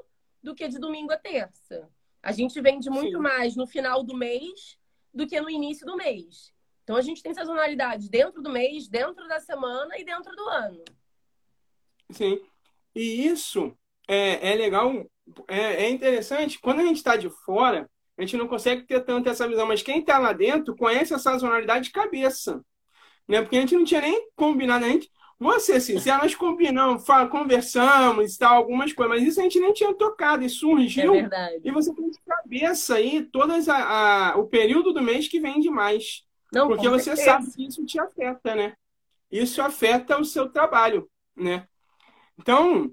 [0.41, 1.89] do que de domingo a terça.
[2.21, 3.23] A gente vende muito Sim.
[3.23, 4.77] mais no final do mês
[5.13, 6.53] do que no início do mês.
[6.83, 10.83] Então, a gente tem sazonalidade dentro do mês, dentro da semana e dentro do ano.
[12.11, 12.39] Sim.
[12.95, 15.05] E isso é, é legal
[15.47, 19.29] é, é interessante, quando a gente está de fora, a gente não consegue ter tanto
[19.29, 22.63] essa visão, mas quem está lá dentro conhece a sazonalidade de cabeça.
[23.27, 23.41] Né?
[23.41, 27.27] Porque a gente não tinha nem combinado, a gente, vou ser sincero, nós combinamos, fala,
[27.27, 31.13] conversamos e tal, algumas coisas, mas isso a gente nem tinha tocado e surgiu.
[31.13, 31.61] É verdade.
[31.63, 35.59] E você tem de cabeça aí todas a, a, o período do mês que vem
[35.59, 36.25] demais.
[36.51, 38.73] Não, porque você sabe que isso te afeta, né?
[39.29, 41.67] Isso afeta o seu trabalho, né?
[42.39, 42.91] Então,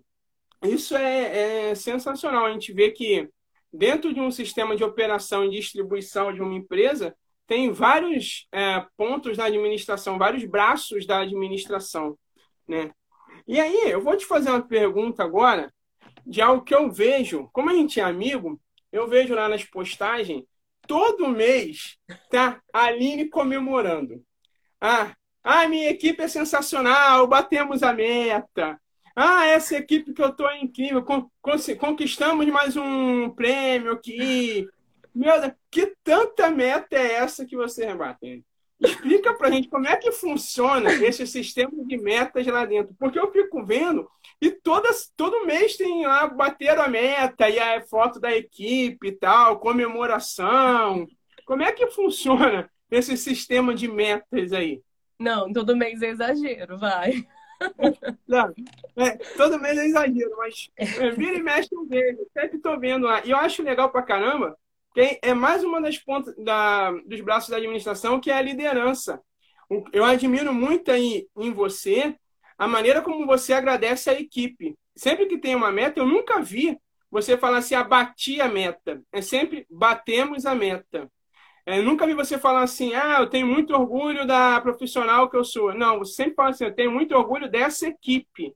[0.64, 2.47] isso é, é sensacional.
[2.47, 3.31] A gente vê que
[3.75, 7.14] dentro de um sistema de operação e distribuição de uma empresa,
[7.47, 12.18] tem vários é, pontos da administração, vários braços da administração.
[12.66, 12.93] Né?
[13.47, 15.72] E aí, eu vou te fazer uma pergunta agora
[16.27, 17.49] de algo que eu vejo.
[17.53, 18.61] Como a gente é amigo,
[18.93, 20.45] eu vejo lá nas postagens,
[20.87, 21.99] todo mês
[22.31, 24.22] tá a Aline comemorando.
[24.81, 28.81] Ah, Ah, minha equipe é sensacional, batemos a meta.
[29.17, 31.05] Ah, essa equipe que eu tô é incrível,
[31.79, 34.67] conquistamos mais um prêmio aqui.
[35.15, 38.45] Meu Deus, que tanta meta é essa que você rebate?
[38.81, 42.93] Explica pra gente como é que funciona esse sistema de metas lá dentro.
[42.99, 44.11] Porque eu fico vendo
[44.41, 49.12] e todas, todo mês tem lá, bater a meta, e a foto da equipe e
[49.12, 51.07] tal, comemoração.
[51.47, 54.83] Como é que funciona esse sistema de metas aí?
[55.21, 57.25] Não, todo mês é exagero, vai.
[58.97, 63.07] É, todo mês é exagero, mas é, vira e mexe eu vejo, sempre tô vendo
[63.07, 63.25] lá.
[63.25, 64.57] E eu acho legal pra caramba,
[64.93, 69.21] que é mais uma das pontas da, dos braços da administração, que é a liderança.
[69.93, 72.15] Eu admiro muito aí em você
[72.57, 74.77] a maneira como você agradece a equipe.
[74.95, 76.79] Sempre que tem uma meta, eu nunca vi
[77.11, 79.03] você falar assim, abati a meta.
[79.12, 81.11] É sempre batemos a meta.
[81.67, 85.45] É, nunca vi você falar assim, ah, eu tenho muito orgulho da profissional que eu
[85.45, 85.75] sou.
[85.75, 88.55] Não, você sempre fala assim, eu tenho muito orgulho dessa equipe.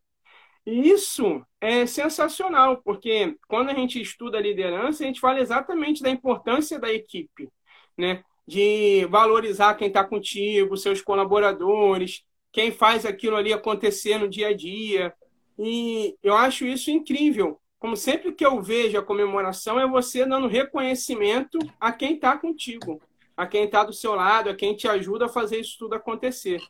[0.66, 6.10] E isso é sensacional, porque quando a gente estuda liderança, a gente fala exatamente da
[6.10, 7.48] importância da equipe,
[7.96, 8.22] né?
[8.46, 14.54] De valorizar quem está contigo, seus colaboradores, quem faz aquilo ali acontecer no dia a
[14.54, 15.14] dia.
[15.58, 17.58] E eu acho isso incrível.
[17.78, 23.00] Como sempre que eu vejo a comemoração, é você dando reconhecimento a quem está contigo,
[23.36, 26.60] a quem está do seu lado, a quem te ajuda a fazer isso tudo acontecer.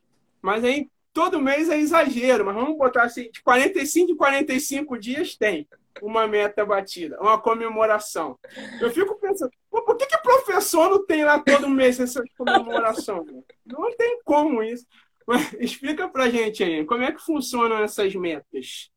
[0.42, 5.34] Mas aí, todo mês é exagero, mas vamos botar assim: de 45 em 45 dias
[5.34, 5.66] tem
[6.02, 8.38] uma meta batida, uma comemoração.
[8.80, 13.24] Eu fico pensando, por que, que professor não tem lá todo mês essa comemoração?
[13.64, 14.86] Não tem como isso.
[15.26, 18.90] Mas explica pra gente aí, como é que funcionam essas metas?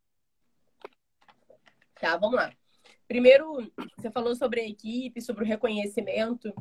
[2.02, 2.52] Tá, vamos lá.
[3.08, 6.52] Primeiro, você falou sobre a equipe, sobre o reconhecimento.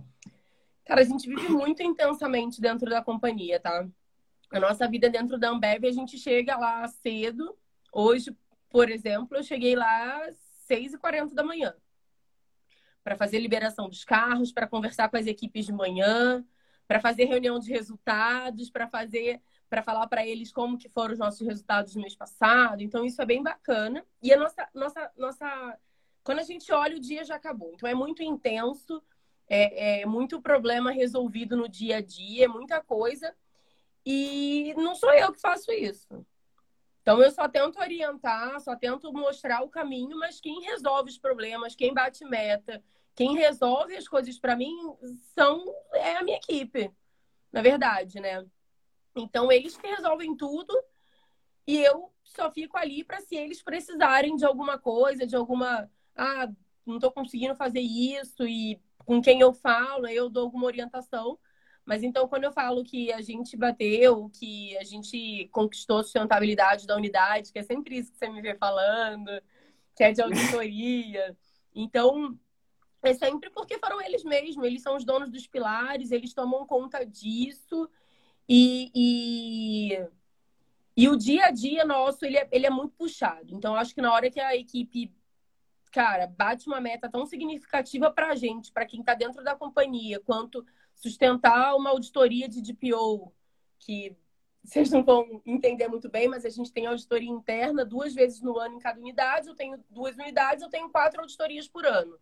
[0.84, 3.88] Cara, a gente vive muito intensamente dentro da companhia, tá?
[4.50, 7.56] A nossa vida dentro da Ambev, a gente chega lá cedo.
[7.90, 8.36] Hoje,
[8.68, 10.36] por exemplo, eu cheguei lá às
[10.68, 11.74] 6h40 da manhã
[13.02, 16.44] para fazer liberação dos carros, para conversar com as equipes de manhã,
[16.86, 21.18] para fazer reunião de resultados, para fazer para falar para eles como que foram os
[21.20, 22.82] nossos resultados no mês passado.
[22.82, 24.04] Então isso é bem bacana.
[24.20, 25.78] E a nossa nossa nossa
[26.24, 27.72] quando a gente olha o dia já acabou.
[27.74, 29.00] Então é muito intenso,
[29.48, 33.32] é, é muito problema resolvido no dia a dia, é muita coisa.
[34.04, 36.26] E não sou eu que faço isso.
[37.00, 41.76] Então eu só tento orientar, só tento mostrar o caminho, mas quem resolve os problemas,
[41.76, 42.82] quem bate meta,
[43.14, 44.74] quem resolve as coisas para mim
[45.34, 45.64] são
[45.94, 46.90] é a minha equipe.
[47.52, 48.44] Na verdade, né?
[49.14, 50.72] Então, eles que resolvem tudo
[51.66, 55.90] e eu só fico ali para se eles precisarem de alguma coisa, de alguma.
[56.16, 56.48] Ah,
[56.86, 61.38] não estou conseguindo fazer isso e com quem eu falo, eu dou alguma orientação.
[61.84, 66.86] Mas então, quando eu falo que a gente bateu, que a gente conquistou a sustentabilidade
[66.86, 69.30] da unidade, que é sempre isso que você me vê falando,
[69.96, 71.36] que é de auditoria.
[71.74, 72.38] Então,
[73.02, 77.04] é sempre porque foram eles mesmos, eles são os donos dos pilares, eles tomam conta
[77.04, 77.88] disso
[78.48, 80.06] e, e,
[80.96, 83.54] e o dia a dia nosso, ele é, ele é muito puxado.
[83.54, 85.12] Então, acho que na hora que a equipe,
[85.92, 90.20] cara, bate uma meta tão significativa para a gente, para quem está dentro da companhia,
[90.20, 90.64] quanto
[90.94, 93.32] sustentar uma auditoria de DPO,
[93.78, 94.16] que
[94.62, 98.58] vocês não vão entender muito bem, mas a gente tem auditoria interna duas vezes no
[98.58, 99.48] ano em cada unidade.
[99.48, 102.18] Eu tenho duas unidades, eu tenho quatro auditorias por ano.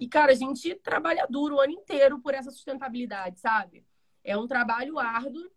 [0.00, 3.84] E, cara, a gente trabalha duro o ano inteiro por essa sustentabilidade, sabe?
[4.24, 5.50] É um trabalho árduo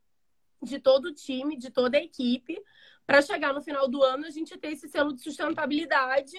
[0.61, 2.61] de todo o time, de toda a equipe,
[3.05, 6.37] para chegar no final do ano a gente ter esse selo de sustentabilidade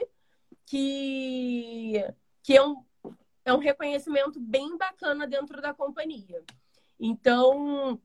[0.64, 2.04] que,
[2.42, 2.84] que é, um,
[3.44, 6.42] é um reconhecimento bem bacana dentro da companhia.
[6.98, 8.00] Então,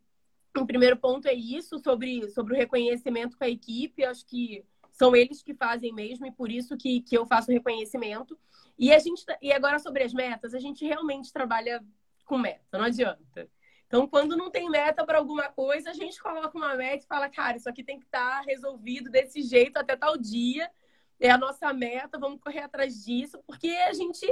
[0.55, 4.03] o primeiro ponto é isso, sobre, sobre o reconhecimento com a equipe.
[4.03, 8.37] Acho que são eles que fazem mesmo e por isso que, que eu faço reconhecimento.
[8.77, 11.83] E, a gente, e agora sobre as metas, a gente realmente trabalha
[12.25, 13.49] com meta, não adianta.
[13.91, 17.27] Então, quando não tem meta para alguma coisa, a gente coloca uma meta e fala,
[17.27, 20.71] cara, isso aqui tem que estar tá resolvido desse jeito até tal dia.
[21.19, 24.25] É a nossa meta, vamos correr atrás disso, porque a gente,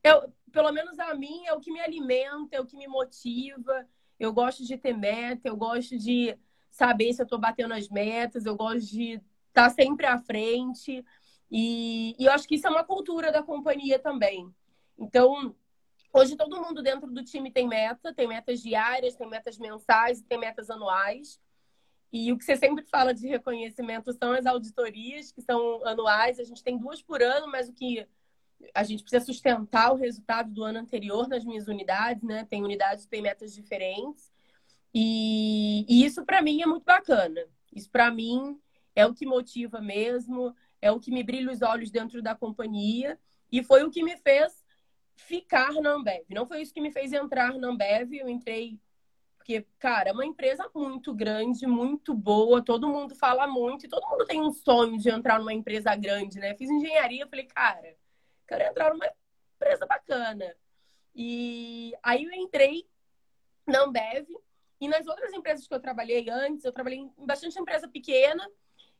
[0.00, 3.84] eu, pelo menos a mim, é o que me alimenta, é o que me motiva.
[4.16, 6.38] Eu gosto de ter meta, eu gosto de
[6.70, 9.14] saber se eu estou batendo as metas, eu gosto de
[9.48, 11.04] estar tá sempre à frente.
[11.50, 14.54] E, e eu acho que isso é uma cultura da companhia também.
[14.96, 15.52] Então,
[16.16, 20.38] Hoje todo mundo dentro do time tem meta, tem metas diárias, tem metas mensais, tem
[20.38, 21.40] metas anuais.
[22.12, 26.38] E o que você sempre fala de reconhecimento são as auditorias, que são anuais.
[26.38, 28.06] A gente tem duas por ano, mas o que
[28.72, 32.46] a gente precisa sustentar o resultado do ano anterior nas minhas unidades, né?
[32.48, 34.32] Tem unidades que têm metas diferentes.
[34.94, 37.44] E, e isso para mim é muito bacana.
[37.74, 38.56] Isso para mim
[38.94, 43.18] é o que motiva mesmo, é o que me brilha os olhos dentro da companhia
[43.50, 44.63] e foi o que me fez
[45.16, 46.24] ficar na Ambev.
[46.30, 48.78] Não foi isso que me fez entrar na Ambev, eu entrei
[49.44, 54.08] porque, cara, é uma empresa muito grande, muito boa, todo mundo fala muito, e todo
[54.08, 56.54] mundo tem um sonho de entrar numa empresa grande, né?
[56.54, 57.94] Fiz engenharia, falei, cara,
[58.48, 59.06] quero entrar numa
[59.54, 60.56] empresa bacana.
[61.14, 62.88] E aí eu entrei
[63.66, 64.26] na Ambev,
[64.80, 68.50] e nas outras empresas que eu trabalhei antes, eu trabalhei em bastante empresa pequena,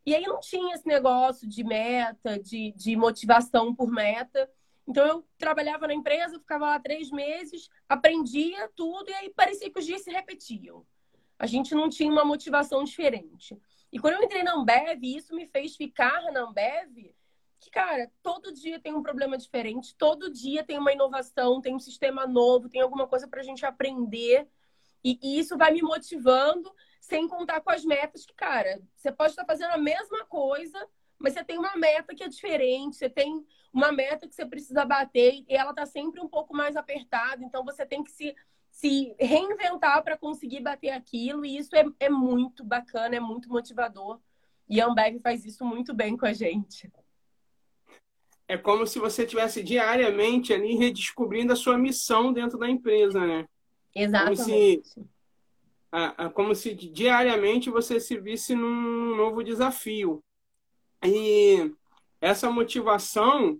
[0.04, 4.50] e aí não tinha esse negócio de meta, de, de motivação por meta.
[4.86, 9.78] Então eu trabalhava na empresa, ficava lá três meses, aprendia tudo e aí parecia que
[9.78, 10.86] os dias se repetiam.
[11.38, 13.58] A gente não tinha uma motivação diferente.
[13.90, 17.14] E quando eu entrei na Ambev, isso me fez ficar na Ambev,
[17.60, 21.78] que, cara, todo dia tem um problema diferente, todo dia tem uma inovação, tem um
[21.78, 24.46] sistema novo, tem alguma coisa para a gente aprender.
[25.02, 26.70] E, e isso vai me motivando,
[27.00, 30.86] sem contar com as metas que, cara, você pode estar fazendo a mesma coisa,
[31.24, 34.84] mas você tem uma meta que é diferente, você tem uma meta que você precisa
[34.84, 38.36] bater e ela está sempre um pouco mais apertada, então você tem que se,
[38.70, 44.20] se reinventar para conseguir bater aquilo, e isso é, é muito bacana, é muito motivador.
[44.68, 46.92] E a Ambev faz isso muito bem com a gente.
[48.46, 53.48] É como se você tivesse diariamente ali redescobrindo a sua missão dentro da empresa, né?
[53.94, 54.92] Exatamente.
[54.92, 55.08] Como
[56.28, 60.22] se, como se diariamente você se visse num novo desafio.
[61.04, 61.72] E
[62.20, 63.58] essa motivação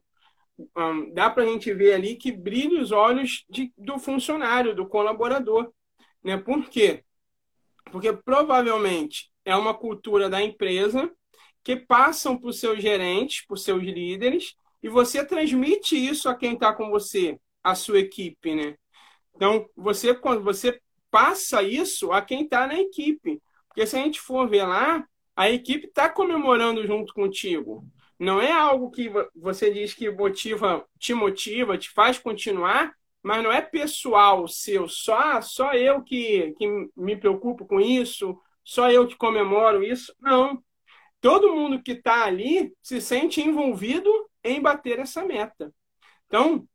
[0.77, 4.87] um, dá para a gente ver ali que brilha os olhos de, do funcionário, do
[4.87, 5.73] colaborador.
[6.23, 6.37] Né?
[6.37, 7.05] Por quê?
[7.91, 11.11] Porque provavelmente é uma cultura da empresa
[11.63, 16.35] que passam para os seus gerentes, para os seus líderes, e você transmite isso a
[16.35, 18.77] quem está com você, a sua equipe, né?
[19.35, 20.79] Então, você, quando você
[21.15, 23.41] passa isso a quem está na equipe.
[23.69, 25.07] Porque se a gente for ver lá,
[25.37, 27.85] a equipe está comemorando junto contigo.
[28.19, 33.53] Não é algo que você diz que motiva, te motiva, te faz continuar, mas não
[33.53, 39.17] é pessoal seu, só, só eu que, que me preocupo com isso, só eu que
[39.17, 40.15] comemoro isso.
[40.21, 40.63] Não.
[41.21, 44.11] Todo mundo que está ali se sente envolvido
[44.45, 45.73] em bater essa meta.
[46.27, 46.69] Então,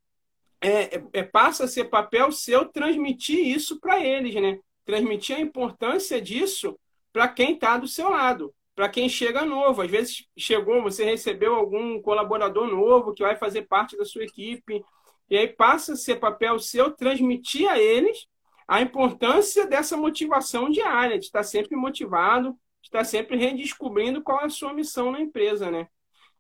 [0.60, 4.60] é, é, é passa a ser papel seu transmitir isso para eles, né?
[4.84, 6.78] Transmitir a importância disso
[7.20, 9.82] para quem está do seu lado, para quem chega novo.
[9.82, 14.82] Às vezes chegou, você recebeu algum colaborador novo que vai fazer parte da sua equipe,
[15.30, 18.26] e aí passa a ser papel seu transmitir a eles
[18.66, 22.52] a importância dessa motivação diária, de estar sempre motivado,
[22.82, 25.90] de estar sempre redescobrindo qual é a sua missão na empresa, né?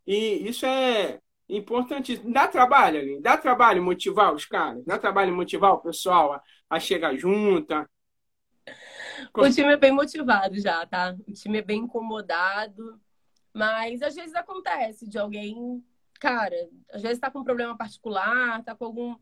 [0.08, 1.20] E isso é
[1.50, 2.32] importantíssimo.
[2.32, 3.20] Dá trabalho, ali?
[3.20, 4.82] Dá trabalho motivar os caras?
[4.86, 7.86] Dá trabalho motivar o pessoal a, a chegar junta?
[9.34, 11.16] O time é bem motivado já, tá?
[11.28, 13.00] O time é bem incomodado.
[13.54, 15.84] Mas às vezes acontece de alguém,
[16.20, 19.16] cara, às vezes tá com um problema particular, tá com algum.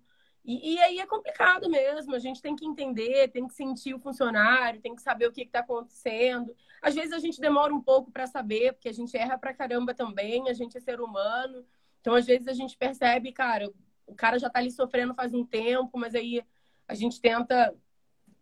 [0.44, 2.16] E, e, aí é complicado mesmo.
[2.16, 5.42] A gente tem que entender, tem que sentir o funcionário, tem que saber o que
[5.42, 6.56] está acontecendo.
[6.82, 9.94] Às vezes a gente demora um pouco para saber, porque a gente erra pra caramba
[9.94, 11.66] também, a gente é ser humano.
[12.00, 13.70] Então, às vezes, a gente percebe, cara,
[14.06, 16.42] o cara já tá ali sofrendo faz um tempo, mas aí
[16.88, 17.76] a gente tenta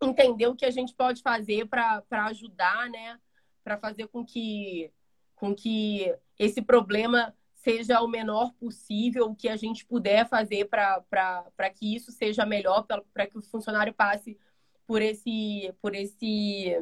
[0.01, 3.19] entender o que a gente pode fazer para ajudar, né?
[3.63, 4.91] Para fazer com que,
[5.35, 11.69] com que esse problema seja o menor possível, o que a gente puder fazer para
[11.73, 14.37] que isso seja melhor, para que o funcionário passe
[14.85, 16.77] por esse, por esse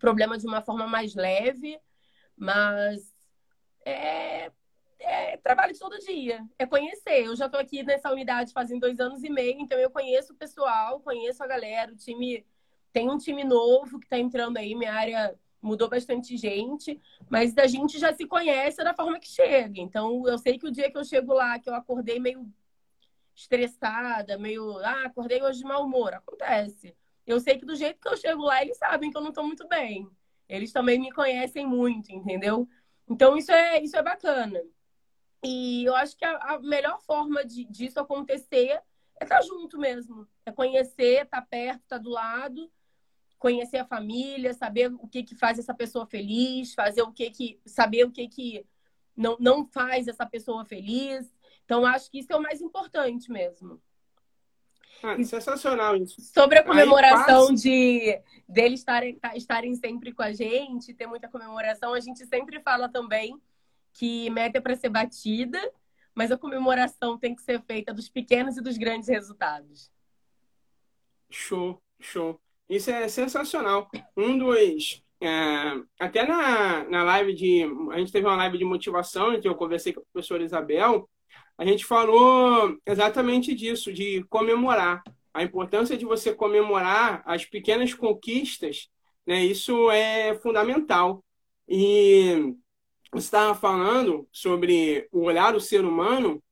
[0.00, 1.78] problema de uma forma mais leve.
[2.36, 3.14] Mas
[3.86, 4.50] é,
[5.04, 7.26] é trabalho de todo dia, é conhecer.
[7.26, 10.36] Eu já estou aqui nessa unidade fazem dois anos e meio, então eu conheço o
[10.36, 12.44] pessoal, conheço a galera, o time
[12.92, 17.66] tem um time novo que está entrando aí, minha área mudou bastante gente, mas a
[17.66, 19.80] gente já se conhece da forma que chega.
[19.80, 22.46] Então eu sei que o dia que eu chego lá, que eu acordei meio
[23.34, 26.94] estressada, meio, ah, acordei hoje de mau humor, acontece.
[27.26, 29.44] Eu sei que do jeito que eu chego lá, eles sabem que eu não estou
[29.44, 30.08] muito bem.
[30.48, 32.68] Eles também me conhecem muito, entendeu?
[33.08, 34.60] Então isso é isso é bacana.
[35.44, 38.80] E eu acho que a, a melhor forma de, disso acontecer
[39.20, 40.26] é estar tá junto mesmo.
[40.46, 42.70] É conhecer, estar tá perto, estar tá do lado,
[43.38, 47.60] conhecer a família, saber o que, que faz essa pessoa feliz, fazer o que que.
[47.66, 48.66] saber o que, que
[49.14, 51.30] não, não faz essa pessoa feliz.
[51.64, 53.80] Então, acho que isso é o mais importante mesmo.
[55.02, 56.20] Ah, sensacional isso.
[56.22, 57.54] Sobre a comemoração passa...
[57.54, 58.18] de
[58.48, 63.38] deles estarem, estarem sempre com a gente, ter muita comemoração, a gente sempre fala também
[63.94, 65.58] que meta é para ser batida,
[66.14, 69.90] mas a comemoração tem que ser feita dos pequenos e dos grandes resultados.
[71.30, 72.40] Show, show.
[72.68, 73.88] Isso é sensacional.
[74.16, 75.02] Um dos.
[75.20, 75.28] É,
[75.98, 77.64] até na, na live de.
[77.92, 81.08] A gente teve uma live de motivação, que eu conversei com a professora Isabel.
[81.56, 85.02] A gente falou exatamente disso, de comemorar.
[85.32, 88.88] A importância de você comemorar as pequenas conquistas,
[89.26, 89.44] né?
[89.44, 91.24] Isso é fundamental.
[91.68, 92.54] E
[93.14, 96.42] você estava falando sobre o olhar do ser humano,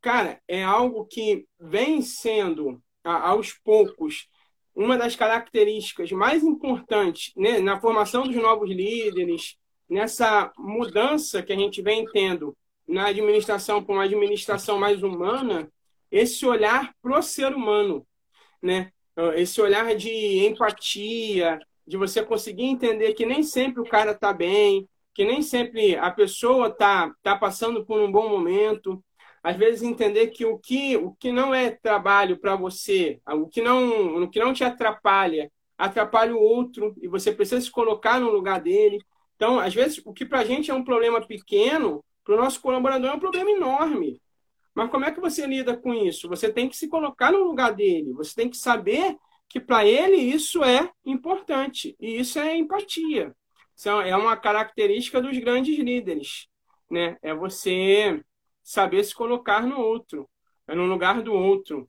[0.00, 4.28] cara, é algo que vem sendo, aos poucos,
[4.74, 9.56] uma das características mais importantes né, na formação dos novos líderes,
[9.88, 12.56] nessa mudança que a gente vem tendo
[12.86, 15.68] na administração para uma administração mais humana,
[16.10, 18.06] esse olhar para o ser humano,
[18.62, 18.92] né?
[19.36, 24.88] Esse olhar de empatia, de você conseguir entender que nem sempre o cara está bem,
[25.14, 29.02] que nem sempre a pessoa está tá passando por um bom momento.
[29.42, 33.62] Às vezes entender que o que, o que não é trabalho para você, o que,
[33.62, 38.30] não, o que não te atrapalha, atrapalha o outro e você precisa se colocar no
[38.30, 38.98] lugar dele.
[39.36, 42.60] Então, às vezes, o que para a gente é um problema pequeno, para o nosso
[42.60, 44.20] colaborador é um problema enorme.
[44.74, 46.28] Mas como é que você lida com isso?
[46.28, 48.12] Você tem que se colocar no lugar dele.
[48.14, 49.16] Você tem que saber
[49.48, 51.94] que para ele isso é importante.
[52.00, 53.34] E isso é empatia.
[53.74, 56.46] São, é uma característica dos grandes líderes,
[56.90, 57.16] né?
[57.22, 58.22] É você
[58.62, 60.28] saber se colocar no outro,
[60.66, 61.88] é no lugar do outro,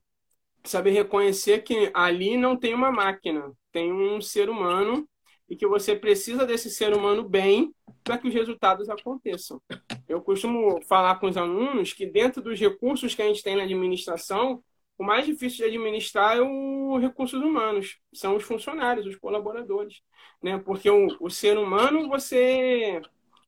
[0.64, 5.08] saber reconhecer que ali não tem uma máquina, tem um ser humano
[5.48, 7.72] e que você precisa desse ser humano bem
[8.02, 9.60] para que os resultados aconteçam.
[10.08, 13.62] Eu costumo falar com os alunos que dentro dos recursos que a gente tem na
[13.62, 14.62] administração,
[14.98, 20.02] o mais difícil de administrar é os recursos humanos, são os funcionários, os colaboradores
[20.42, 20.58] né?
[20.58, 23.00] Porque o, o ser humano, você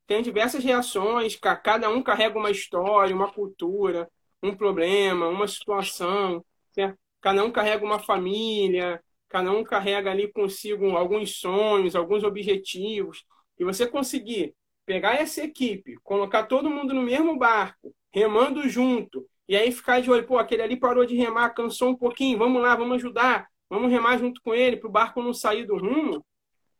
[0.07, 4.11] tem diversas reações, cada um carrega uma história, uma cultura,
[4.43, 6.99] um problema, uma situação, certo?
[7.21, 13.25] Cada um carrega uma família, cada um carrega ali consigo alguns sonhos, alguns objetivos.
[13.59, 14.55] E você conseguir
[14.87, 20.11] pegar essa equipe, colocar todo mundo no mesmo barco, remando junto, e aí ficar de
[20.11, 23.91] olho, pô, aquele ali parou de remar, cansou um pouquinho, vamos lá, vamos ajudar, vamos
[23.91, 26.25] remar junto com ele para o barco não sair do rumo.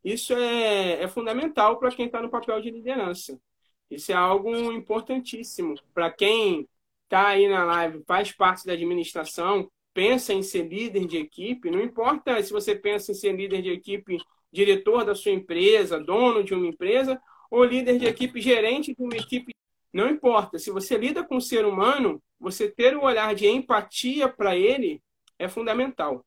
[0.05, 3.41] Isso é, é fundamental para quem está no papel de liderança.
[3.91, 5.75] Isso é algo importantíssimo.
[5.95, 6.69] Para quem
[7.05, 11.81] está aí na live, faz parte da administração, pensa em ser líder de equipe, não
[11.81, 14.19] importa se você pensa em ser líder de equipe,
[14.53, 19.17] diretor da sua empresa, dono de uma empresa, ou líder de equipe, gerente de uma
[19.17, 19.55] equipe,
[19.93, 20.59] não importa.
[20.59, 24.57] Se você lida com o ser humano, você ter o um olhar de empatia para
[24.57, 25.03] ele
[25.39, 26.25] é fundamental.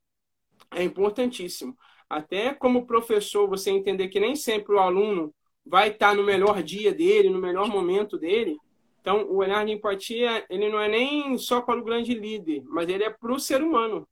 [0.72, 1.78] É importantíssimo.
[2.10, 5.34] Até como professor, você entender que nem sempre o aluno
[5.66, 8.58] vai estar no melhor dia dele, no melhor momento dele.
[9.00, 12.90] Então, o olhar de empatia, ele não é nem só para o grande líder, mas
[12.90, 14.08] ele é para o ser humano.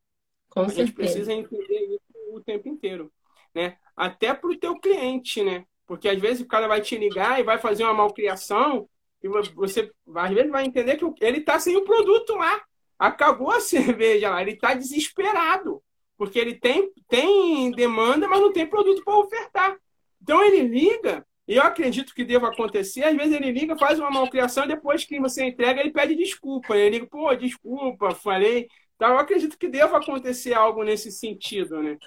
[0.49, 0.85] Com a certeza.
[0.85, 1.99] gente precisa entender isso
[2.31, 3.11] o tempo inteiro,
[3.53, 3.77] né?
[3.95, 5.65] Até para o teu cliente, né?
[5.85, 8.87] Porque às vezes o cara vai te ligar e vai fazer uma malcriação
[9.21, 12.61] e você às vezes vai entender que ele está sem o produto lá.
[12.97, 15.81] Acabou a cerveja lá, ele está desesperado
[16.19, 19.77] porque ele tem, tem demanda, mas não tem produto para ofertar.
[20.21, 24.11] Então ele liga, e eu acredito que deva acontecer, às vezes ele liga, faz uma
[24.11, 26.75] malcriação, e depois que você entrega, ele pede desculpa.
[26.75, 28.67] Ele liga, pô, desculpa, falei.
[28.97, 31.97] Então eu acredito que deva acontecer algo nesse sentido, né?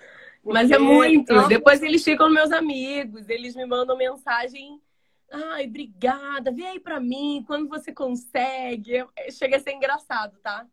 [0.42, 0.58] Porque...
[0.58, 1.32] Mas é muito.
[1.32, 1.48] Então...
[1.48, 4.78] Depois eles ficam meus amigos, eles me mandam mensagem.
[5.32, 8.92] Ai, obrigada, vem aí pra mim, quando você consegue.
[9.30, 10.68] Chega a ser engraçado, tá?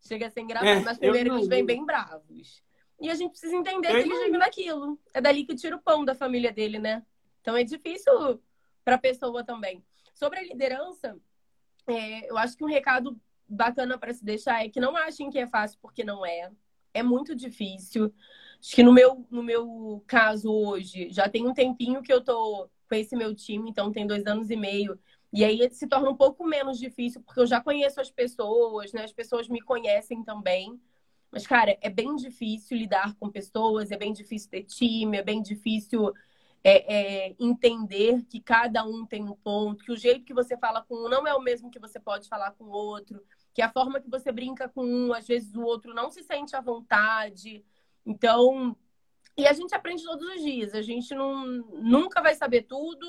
[0.00, 2.62] Chega a ser engraçado, é, mas primeiro eles vêm bem bravos.
[3.00, 4.98] E a gente precisa entender eu que eles vivem daquilo.
[5.12, 7.04] É dali que tira o pão da família dele, né?
[7.40, 8.40] Então é difícil
[8.84, 9.84] para a pessoa também.
[10.14, 11.18] Sobre a liderança,
[11.88, 15.38] é, eu acho que um recado bacana para se deixar é que não achem que
[15.38, 16.50] é fácil, porque não é.
[16.94, 18.14] É muito difícil.
[18.60, 22.68] Acho que no meu, no meu caso hoje, já tem um tempinho que eu tô
[22.90, 24.98] com esse meu time, então tem dois anos e meio.
[25.32, 29.04] E aí se torna um pouco menos difícil, porque eu já conheço as pessoas, né?
[29.04, 30.80] As pessoas me conhecem também.
[31.30, 35.40] Mas, cara, é bem difícil lidar com pessoas, é bem difícil ter time, é bem
[35.40, 36.12] difícil
[36.64, 40.82] é, é, entender que cada um tem um ponto, que o jeito que você fala
[40.82, 43.22] com um não é o mesmo que você pode falar com o outro,
[43.54, 46.56] que a forma que você brinca com um, às vezes o outro não se sente
[46.56, 47.64] à vontade.
[48.04, 48.76] Então,
[49.36, 51.46] e a gente aprende todos os dias, a gente não,
[51.82, 53.06] nunca vai saber tudo,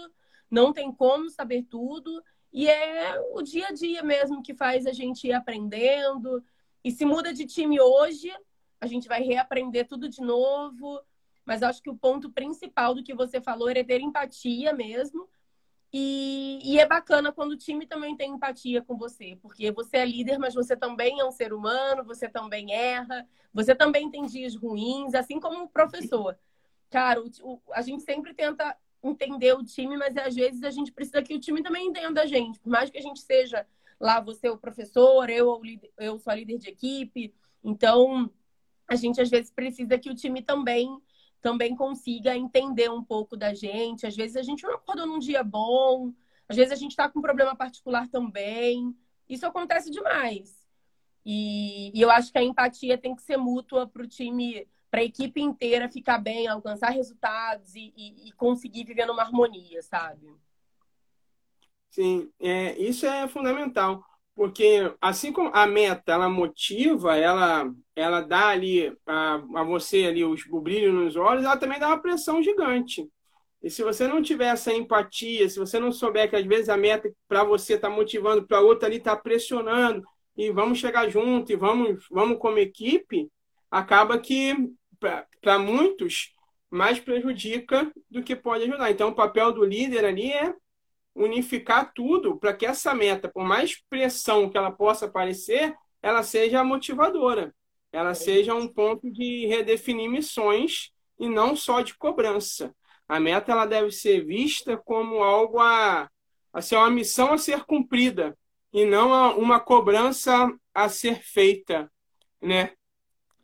[0.50, 2.24] não tem como saber tudo.
[2.54, 6.44] E é o dia a dia mesmo que faz a gente ir aprendendo.
[6.84, 8.32] E se muda de time hoje,
[8.80, 11.02] a gente vai reaprender tudo de novo.
[11.46, 15.28] Mas acho que o ponto principal do que você falou é ter empatia mesmo.
[15.94, 20.06] E, e, é bacana quando o time também tem empatia com você, porque você é
[20.06, 24.56] líder, mas você também é um ser humano, você também erra, você também tem dias
[24.56, 26.38] ruins, assim como o professor.
[26.90, 30.92] cara, o, o, a gente sempre tenta entender o time, mas às vezes a gente
[30.94, 32.60] precisa que o time também entenda a gente.
[32.60, 33.68] Por mais que a gente seja
[34.00, 35.62] lá, você é o professor, eu,
[35.98, 37.34] eu sou a líder de equipe.
[37.64, 38.32] Então,
[38.88, 41.02] a gente às vezes precisa que o time também
[41.42, 44.06] também consiga entender um pouco da gente.
[44.06, 46.14] Às vezes a gente não acordou num dia bom,
[46.48, 48.96] às vezes a gente está com um problema particular também.
[49.28, 50.62] Isso acontece demais.
[51.26, 55.00] E, e eu acho que a empatia tem que ser mútua para o time para
[55.00, 60.36] a equipe inteira ficar bem, alcançar resultados e, e, e, conseguir viver numa harmonia, sabe?
[61.90, 64.04] Sim, é, isso é fundamental,
[64.36, 70.24] porque assim como a meta ela motiva, ela, ela dá ali a, a você ali
[70.24, 73.08] os, brilho nos olhos, ela também dá uma pressão gigante.
[73.62, 76.78] E se você não tiver essa empatia, se você não souber que às vezes a
[76.78, 80.04] meta para você está motivando, para outra ali está pressionando,
[80.36, 83.30] e vamos chegar junto, e vamos, vamos como equipe,
[83.70, 84.56] acaba que
[85.00, 86.34] para muitos,
[86.70, 88.90] mais prejudica do que pode ajudar.
[88.90, 90.54] Então, o papel do líder ali é
[91.16, 96.64] unificar tudo para que essa meta, por mais pressão que ela possa parecer, ela seja
[96.64, 97.54] motivadora,
[97.92, 102.74] ela seja um ponto de redefinir missões e não só de cobrança.
[103.08, 106.10] A meta ela deve ser vista como algo a,
[106.54, 108.38] a ser uma missão a ser cumprida
[108.74, 111.92] e não uma cobrança a ser feita,
[112.42, 112.72] né?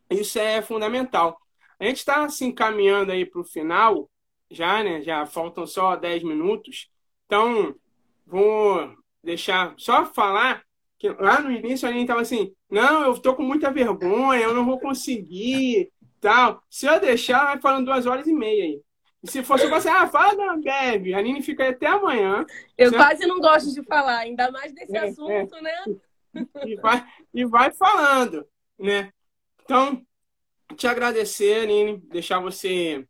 [0.10, 1.38] Isso é fundamental.
[1.80, 4.10] A gente está assim caminhando aí para o final,
[4.50, 5.02] já, né?
[5.02, 6.90] Já faltam só 10 minutos.
[7.28, 7.76] Então,
[8.26, 10.64] vou deixar só falar
[10.98, 14.54] que lá no início a gente estava assim, não, eu estou com muita vergonha, eu
[14.54, 16.64] não vou conseguir, tal.
[16.70, 18.82] Se eu deixar, vai falando duas horas e meia aí.
[19.22, 22.46] E se fosse você, ah, fala da Ambev, a Nini fica aí até amanhã.
[22.78, 23.04] Eu certo?
[23.04, 25.62] quase não gosto de falar, ainda mais desse é, assunto, é.
[25.62, 25.84] né?
[26.66, 28.48] E vai, e vai falando,
[28.80, 29.12] né?
[29.64, 30.02] Então,
[30.76, 33.06] te agradecer, Aline, deixar você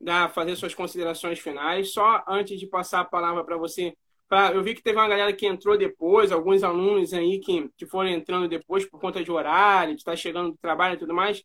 [0.00, 1.92] dar, fazer suas considerações finais.
[1.92, 3.94] Só antes de passar a palavra para você,
[4.28, 7.86] pra, eu vi que teve uma galera que entrou depois, alguns alunos aí que, que
[7.86, 11.42] foram entrando depois por conta de horário, de estar chegando do trabalho e tudo mais.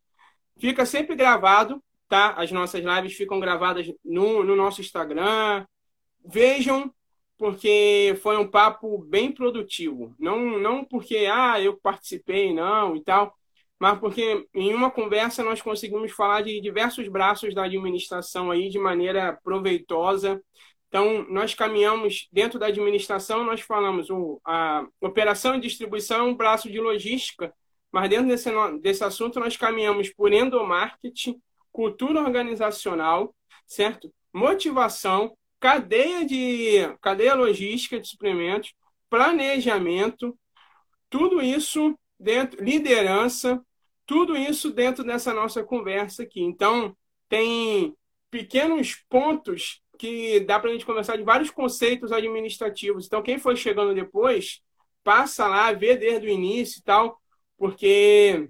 [0.57, 2.31] Fica sempre gravado, tá?
[2.31, 5.65] As nossas lives ficam gravadas no, no nosso Instagram.
[6.25, 6.93] Vejam,
[7.37, 10.15] porque foi um papo bem produtivo.
[10.17, 13.35] Não, não porque, ah, eu participei, não, e tal
[13.79, 18.79] mas porque em uma conversa nós conseguimos falar de diversos braços da administração aí de
[18.79, 20.41] maneira proveitosa.
[20.87, 26.35] Então, nós caminhamos dentro da administração, nós falamos o, a operação e distribuição é um
[26.35, 27.53] braço de logística,
[27.91, 28.49] mas dentro desse,
[28.81, 33.35] desse assunto nós caminhamos por endomarketing, cultura organizacional,
[33.67, 34.13] certo?
[34.33, 38.73] Motivação, cadeia de cadeia logística de suprimentos,
[39.09, 40.37] planejamento,
[41.09, 43.63] tudo isso dentro, liderança,
[44.05, 46.41] tudo isso dentro dessa nossa conversa aqui.
[46.41, 46.95] Então,
[47.27, 47.95] tem
[48.29, 53.05] pequenos pontos que dá para a gente conversar de vários conceitos administrativos.
[53.05, 54.61] Então, quem for chegando depois,
[55.03, 57.19] passa lá, vê desde o início e tal,
[57.57, 58.49] porque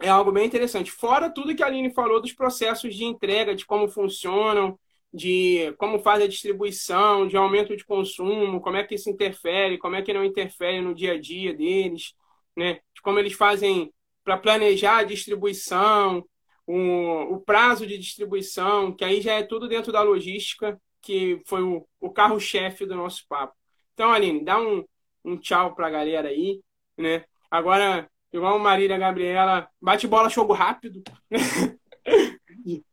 [0.00, 0.90] é algo bem interessante.
[0.90, 4.78] Fora tudo que a Aline falou dos processos de entrega, de como funcionam,
[5.12, 9.94] de como faz a distribuição, de aumento de consumo, como é que isso interfere, como
[9.94, 12.14] é que não interfere no dia a dia deles
[12.56, 12.80] né?
[12.94, 13.92] De como eles fazem
[14.24, 16.24] para planejar a distribuição,
[16.66, 21.62] o, o, prazo de distribuição, que aí já é tudo dentro da logística, que foi
[21.62, 23.54] o, o carro-chefe do nosso papo.
[23.94, 24.84] Então, Aline, dá um,
[25.24, 26.60] um tchau para a galera aí,
[26.96, 27.24] né?
[27.50, 31.02] Agora, igual Marília Gabriela, bate bola, jogo rápido.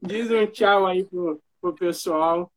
[0.01, 2.51] Diz um tchau aí pro, pro pessoal.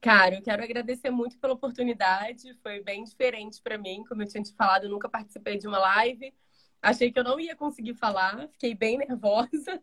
[0.00, 2.54] Cara, eu quero agradecer muito pela oportunidade.
[2.62, 4.04] Foi bem diferente para mim.
[4.08, 6.32] Como eu tinha te falado, eu nunca participei de uma live.
[6.80, 9.82] Achei que eu não ia conseguir falar, fiquei bem nervosa.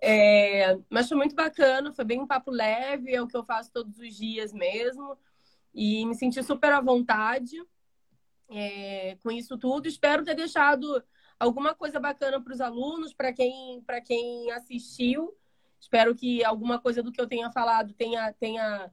[0.00, 3.70] É, mas foi muito bacana, foi bem um papo leve, é o que eu faço
[3.70, 5.18] todos os dias mesmo.
[5.74, 7.56] E me senti super à vontade
[8.48, 9.86] é, com isso tudo.
[9.86, 11.04] Espero ter deixado
[11.38, 15.36] alguma coisa bacana para os alunos, para quem, quem assistiu.
[15.78, 18.90] Espero que alguma coisa do que eu tenha falado tenha, tenha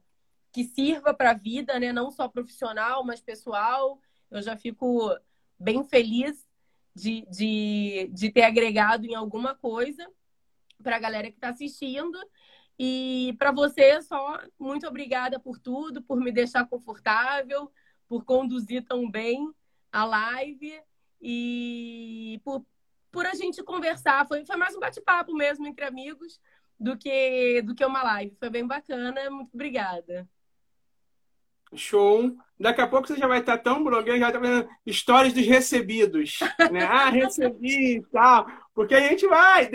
[0.52, 1.92] que sirva para a vida, né?
[1.92, 4.00] Não só profissional, mas pessoal.
[4.30, 5.16] Eu já fico
[5.58, 6.46] bem feliz
[6.94, 10.10] de, de, de ter agregado em alguma coisa
[10.82, 12.18] para a galera que está assistindo.
[12.78, 17.70] E para você, só muito obrigada por tudo, por me deixar confortável,
[18.08, 19.52] por conduzir tão bem
[19.92, 20.80] a live
[21.20, 22.64] e por,
[23.10, 24.26] por a gente conversar.
[24.26, 26.40] Foi, foi mais um bate-papo mesmo entre amigos
[26.78, 28.34] do que, do que uma live.
[28.36, 29.28] Foi bem bacana.
[29.28, 30.26] Muito obrigada.
[31.74, 32.30] Show.
[32.58, 36.38] Daqui a pouco você já vai estar tão blogueiro, já está fazendo histórias dos recebidos.
[36.70, 36.84] Né?
[36.84, 38.46] Ah, recebi e tal.
[38.74, 39.68] Porque a gente vai.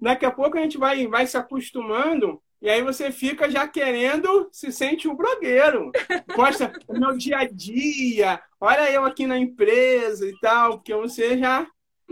[0.00, 4.48] daqui a pouco a gente vai, vai se acostumando e aí você fica já querendo,
[4.50, 5.92] se sente um blogueiro.
[6.34, 11.38] Posta o meu dia a dia, olha eu aqui na empresa e tal, porque você
[11.38, 11.66] já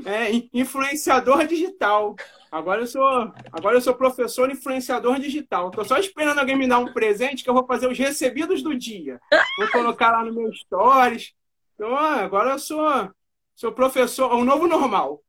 [0.05, 2.14] é influenciador digital.
[2.51, 5.68] Agora eu sou, agora eu sou professor influenciador digital.
[5.68, 8.76] Estou só esperando alguém me dar um presente que eu vou fazer os recebidos do
[8.76, 9.20] dia.
[9.59, 11.34] Vou colocar lá no meu stories.
[11.74, 13.11] Então, agora eu sou,
[13.55, 15.22] sou professor, o um novo normal.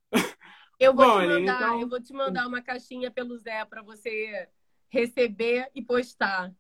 [0.79, 1.81] Eu vou, Bom, te mandar, então...
[1.81, 4.47] eu vou te mandar uma caixinha pelo Zé para você
[4.89, 6.53] receber e postar.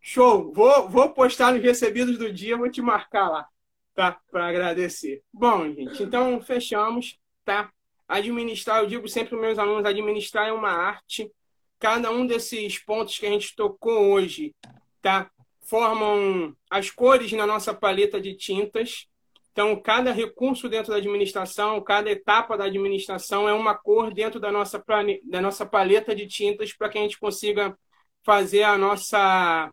[0.00, 0.52] Show!
[0.52, 3.48] Vou, vou postar nos recebidos do dia, vou te marcar lá,
[3.94, 4.18] tá?
[4.30, 5.22] Para agradecer.
[5.32, 7.70] Bom, gente, então fechamos, tá?
[8.08, 11.30] Administrar, eu digo sempre para meus alunos, administrar é uma arte.
[11.78, 14.54] Cada um desses pontos que a gente tocou hoje,
[15.00, 15.30] tá?
[15.62, 19.06] Formam as cores na nossa paleta de tintas.
[19.52, 24.50] Então, cada recurso dentro da administração, cada etapa da administração é uma cor dentro da
[24.50, 24.82] nossa,
[25.24, 27.76] da nossa paleta de tintas para que a gente consiga
[28.22, 29.70] fazer a nossa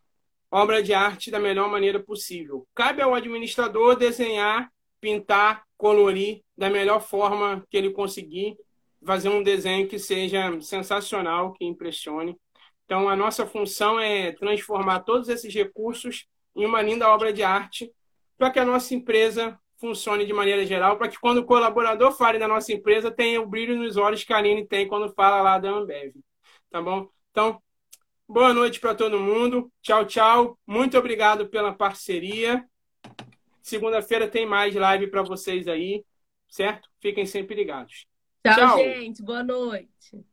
[0.51, 2.67] obra de arte da melhor maneira possível.
[2.73, 8.57] Cabe ao administrador desenhar, pintar, colorir da melhor forma que ele conseguir,
[9.03, 12.37] fazer um desenho que seja sensacional, que impressione.
[12.83, 17.89] Então, a nossa função é transformar todos esses recursos em uma linda obra de arte
[18.37, 22.37] para que a nossa empresa funcione de maneira geral, para que quando o colaborador fale
[22.37, 25.57] da nossa empresa, tenha o brilho nos olhos que a Aline tem quando fala lá
[25.57, 26.13] da Ambev.
[26.69, 27.07] Tá bom?
[27.31, 27.61] Então,
[28.27, 29.71] boa noite para todo mundo.
[29.81, 30.59] Tchau, tchau.
[30.67, 32.67] Muito obrigado pela parceria.
[33.61, 36.03] Segunda-feira tem mais live para vocês aí,
[36.47, 36.89] certo?
[36.99, 38.07] Fiquem sempre ligados.
[38.43, 39.21] Tchau, tchau, gente.
[39.23, 40.25] Boa noite.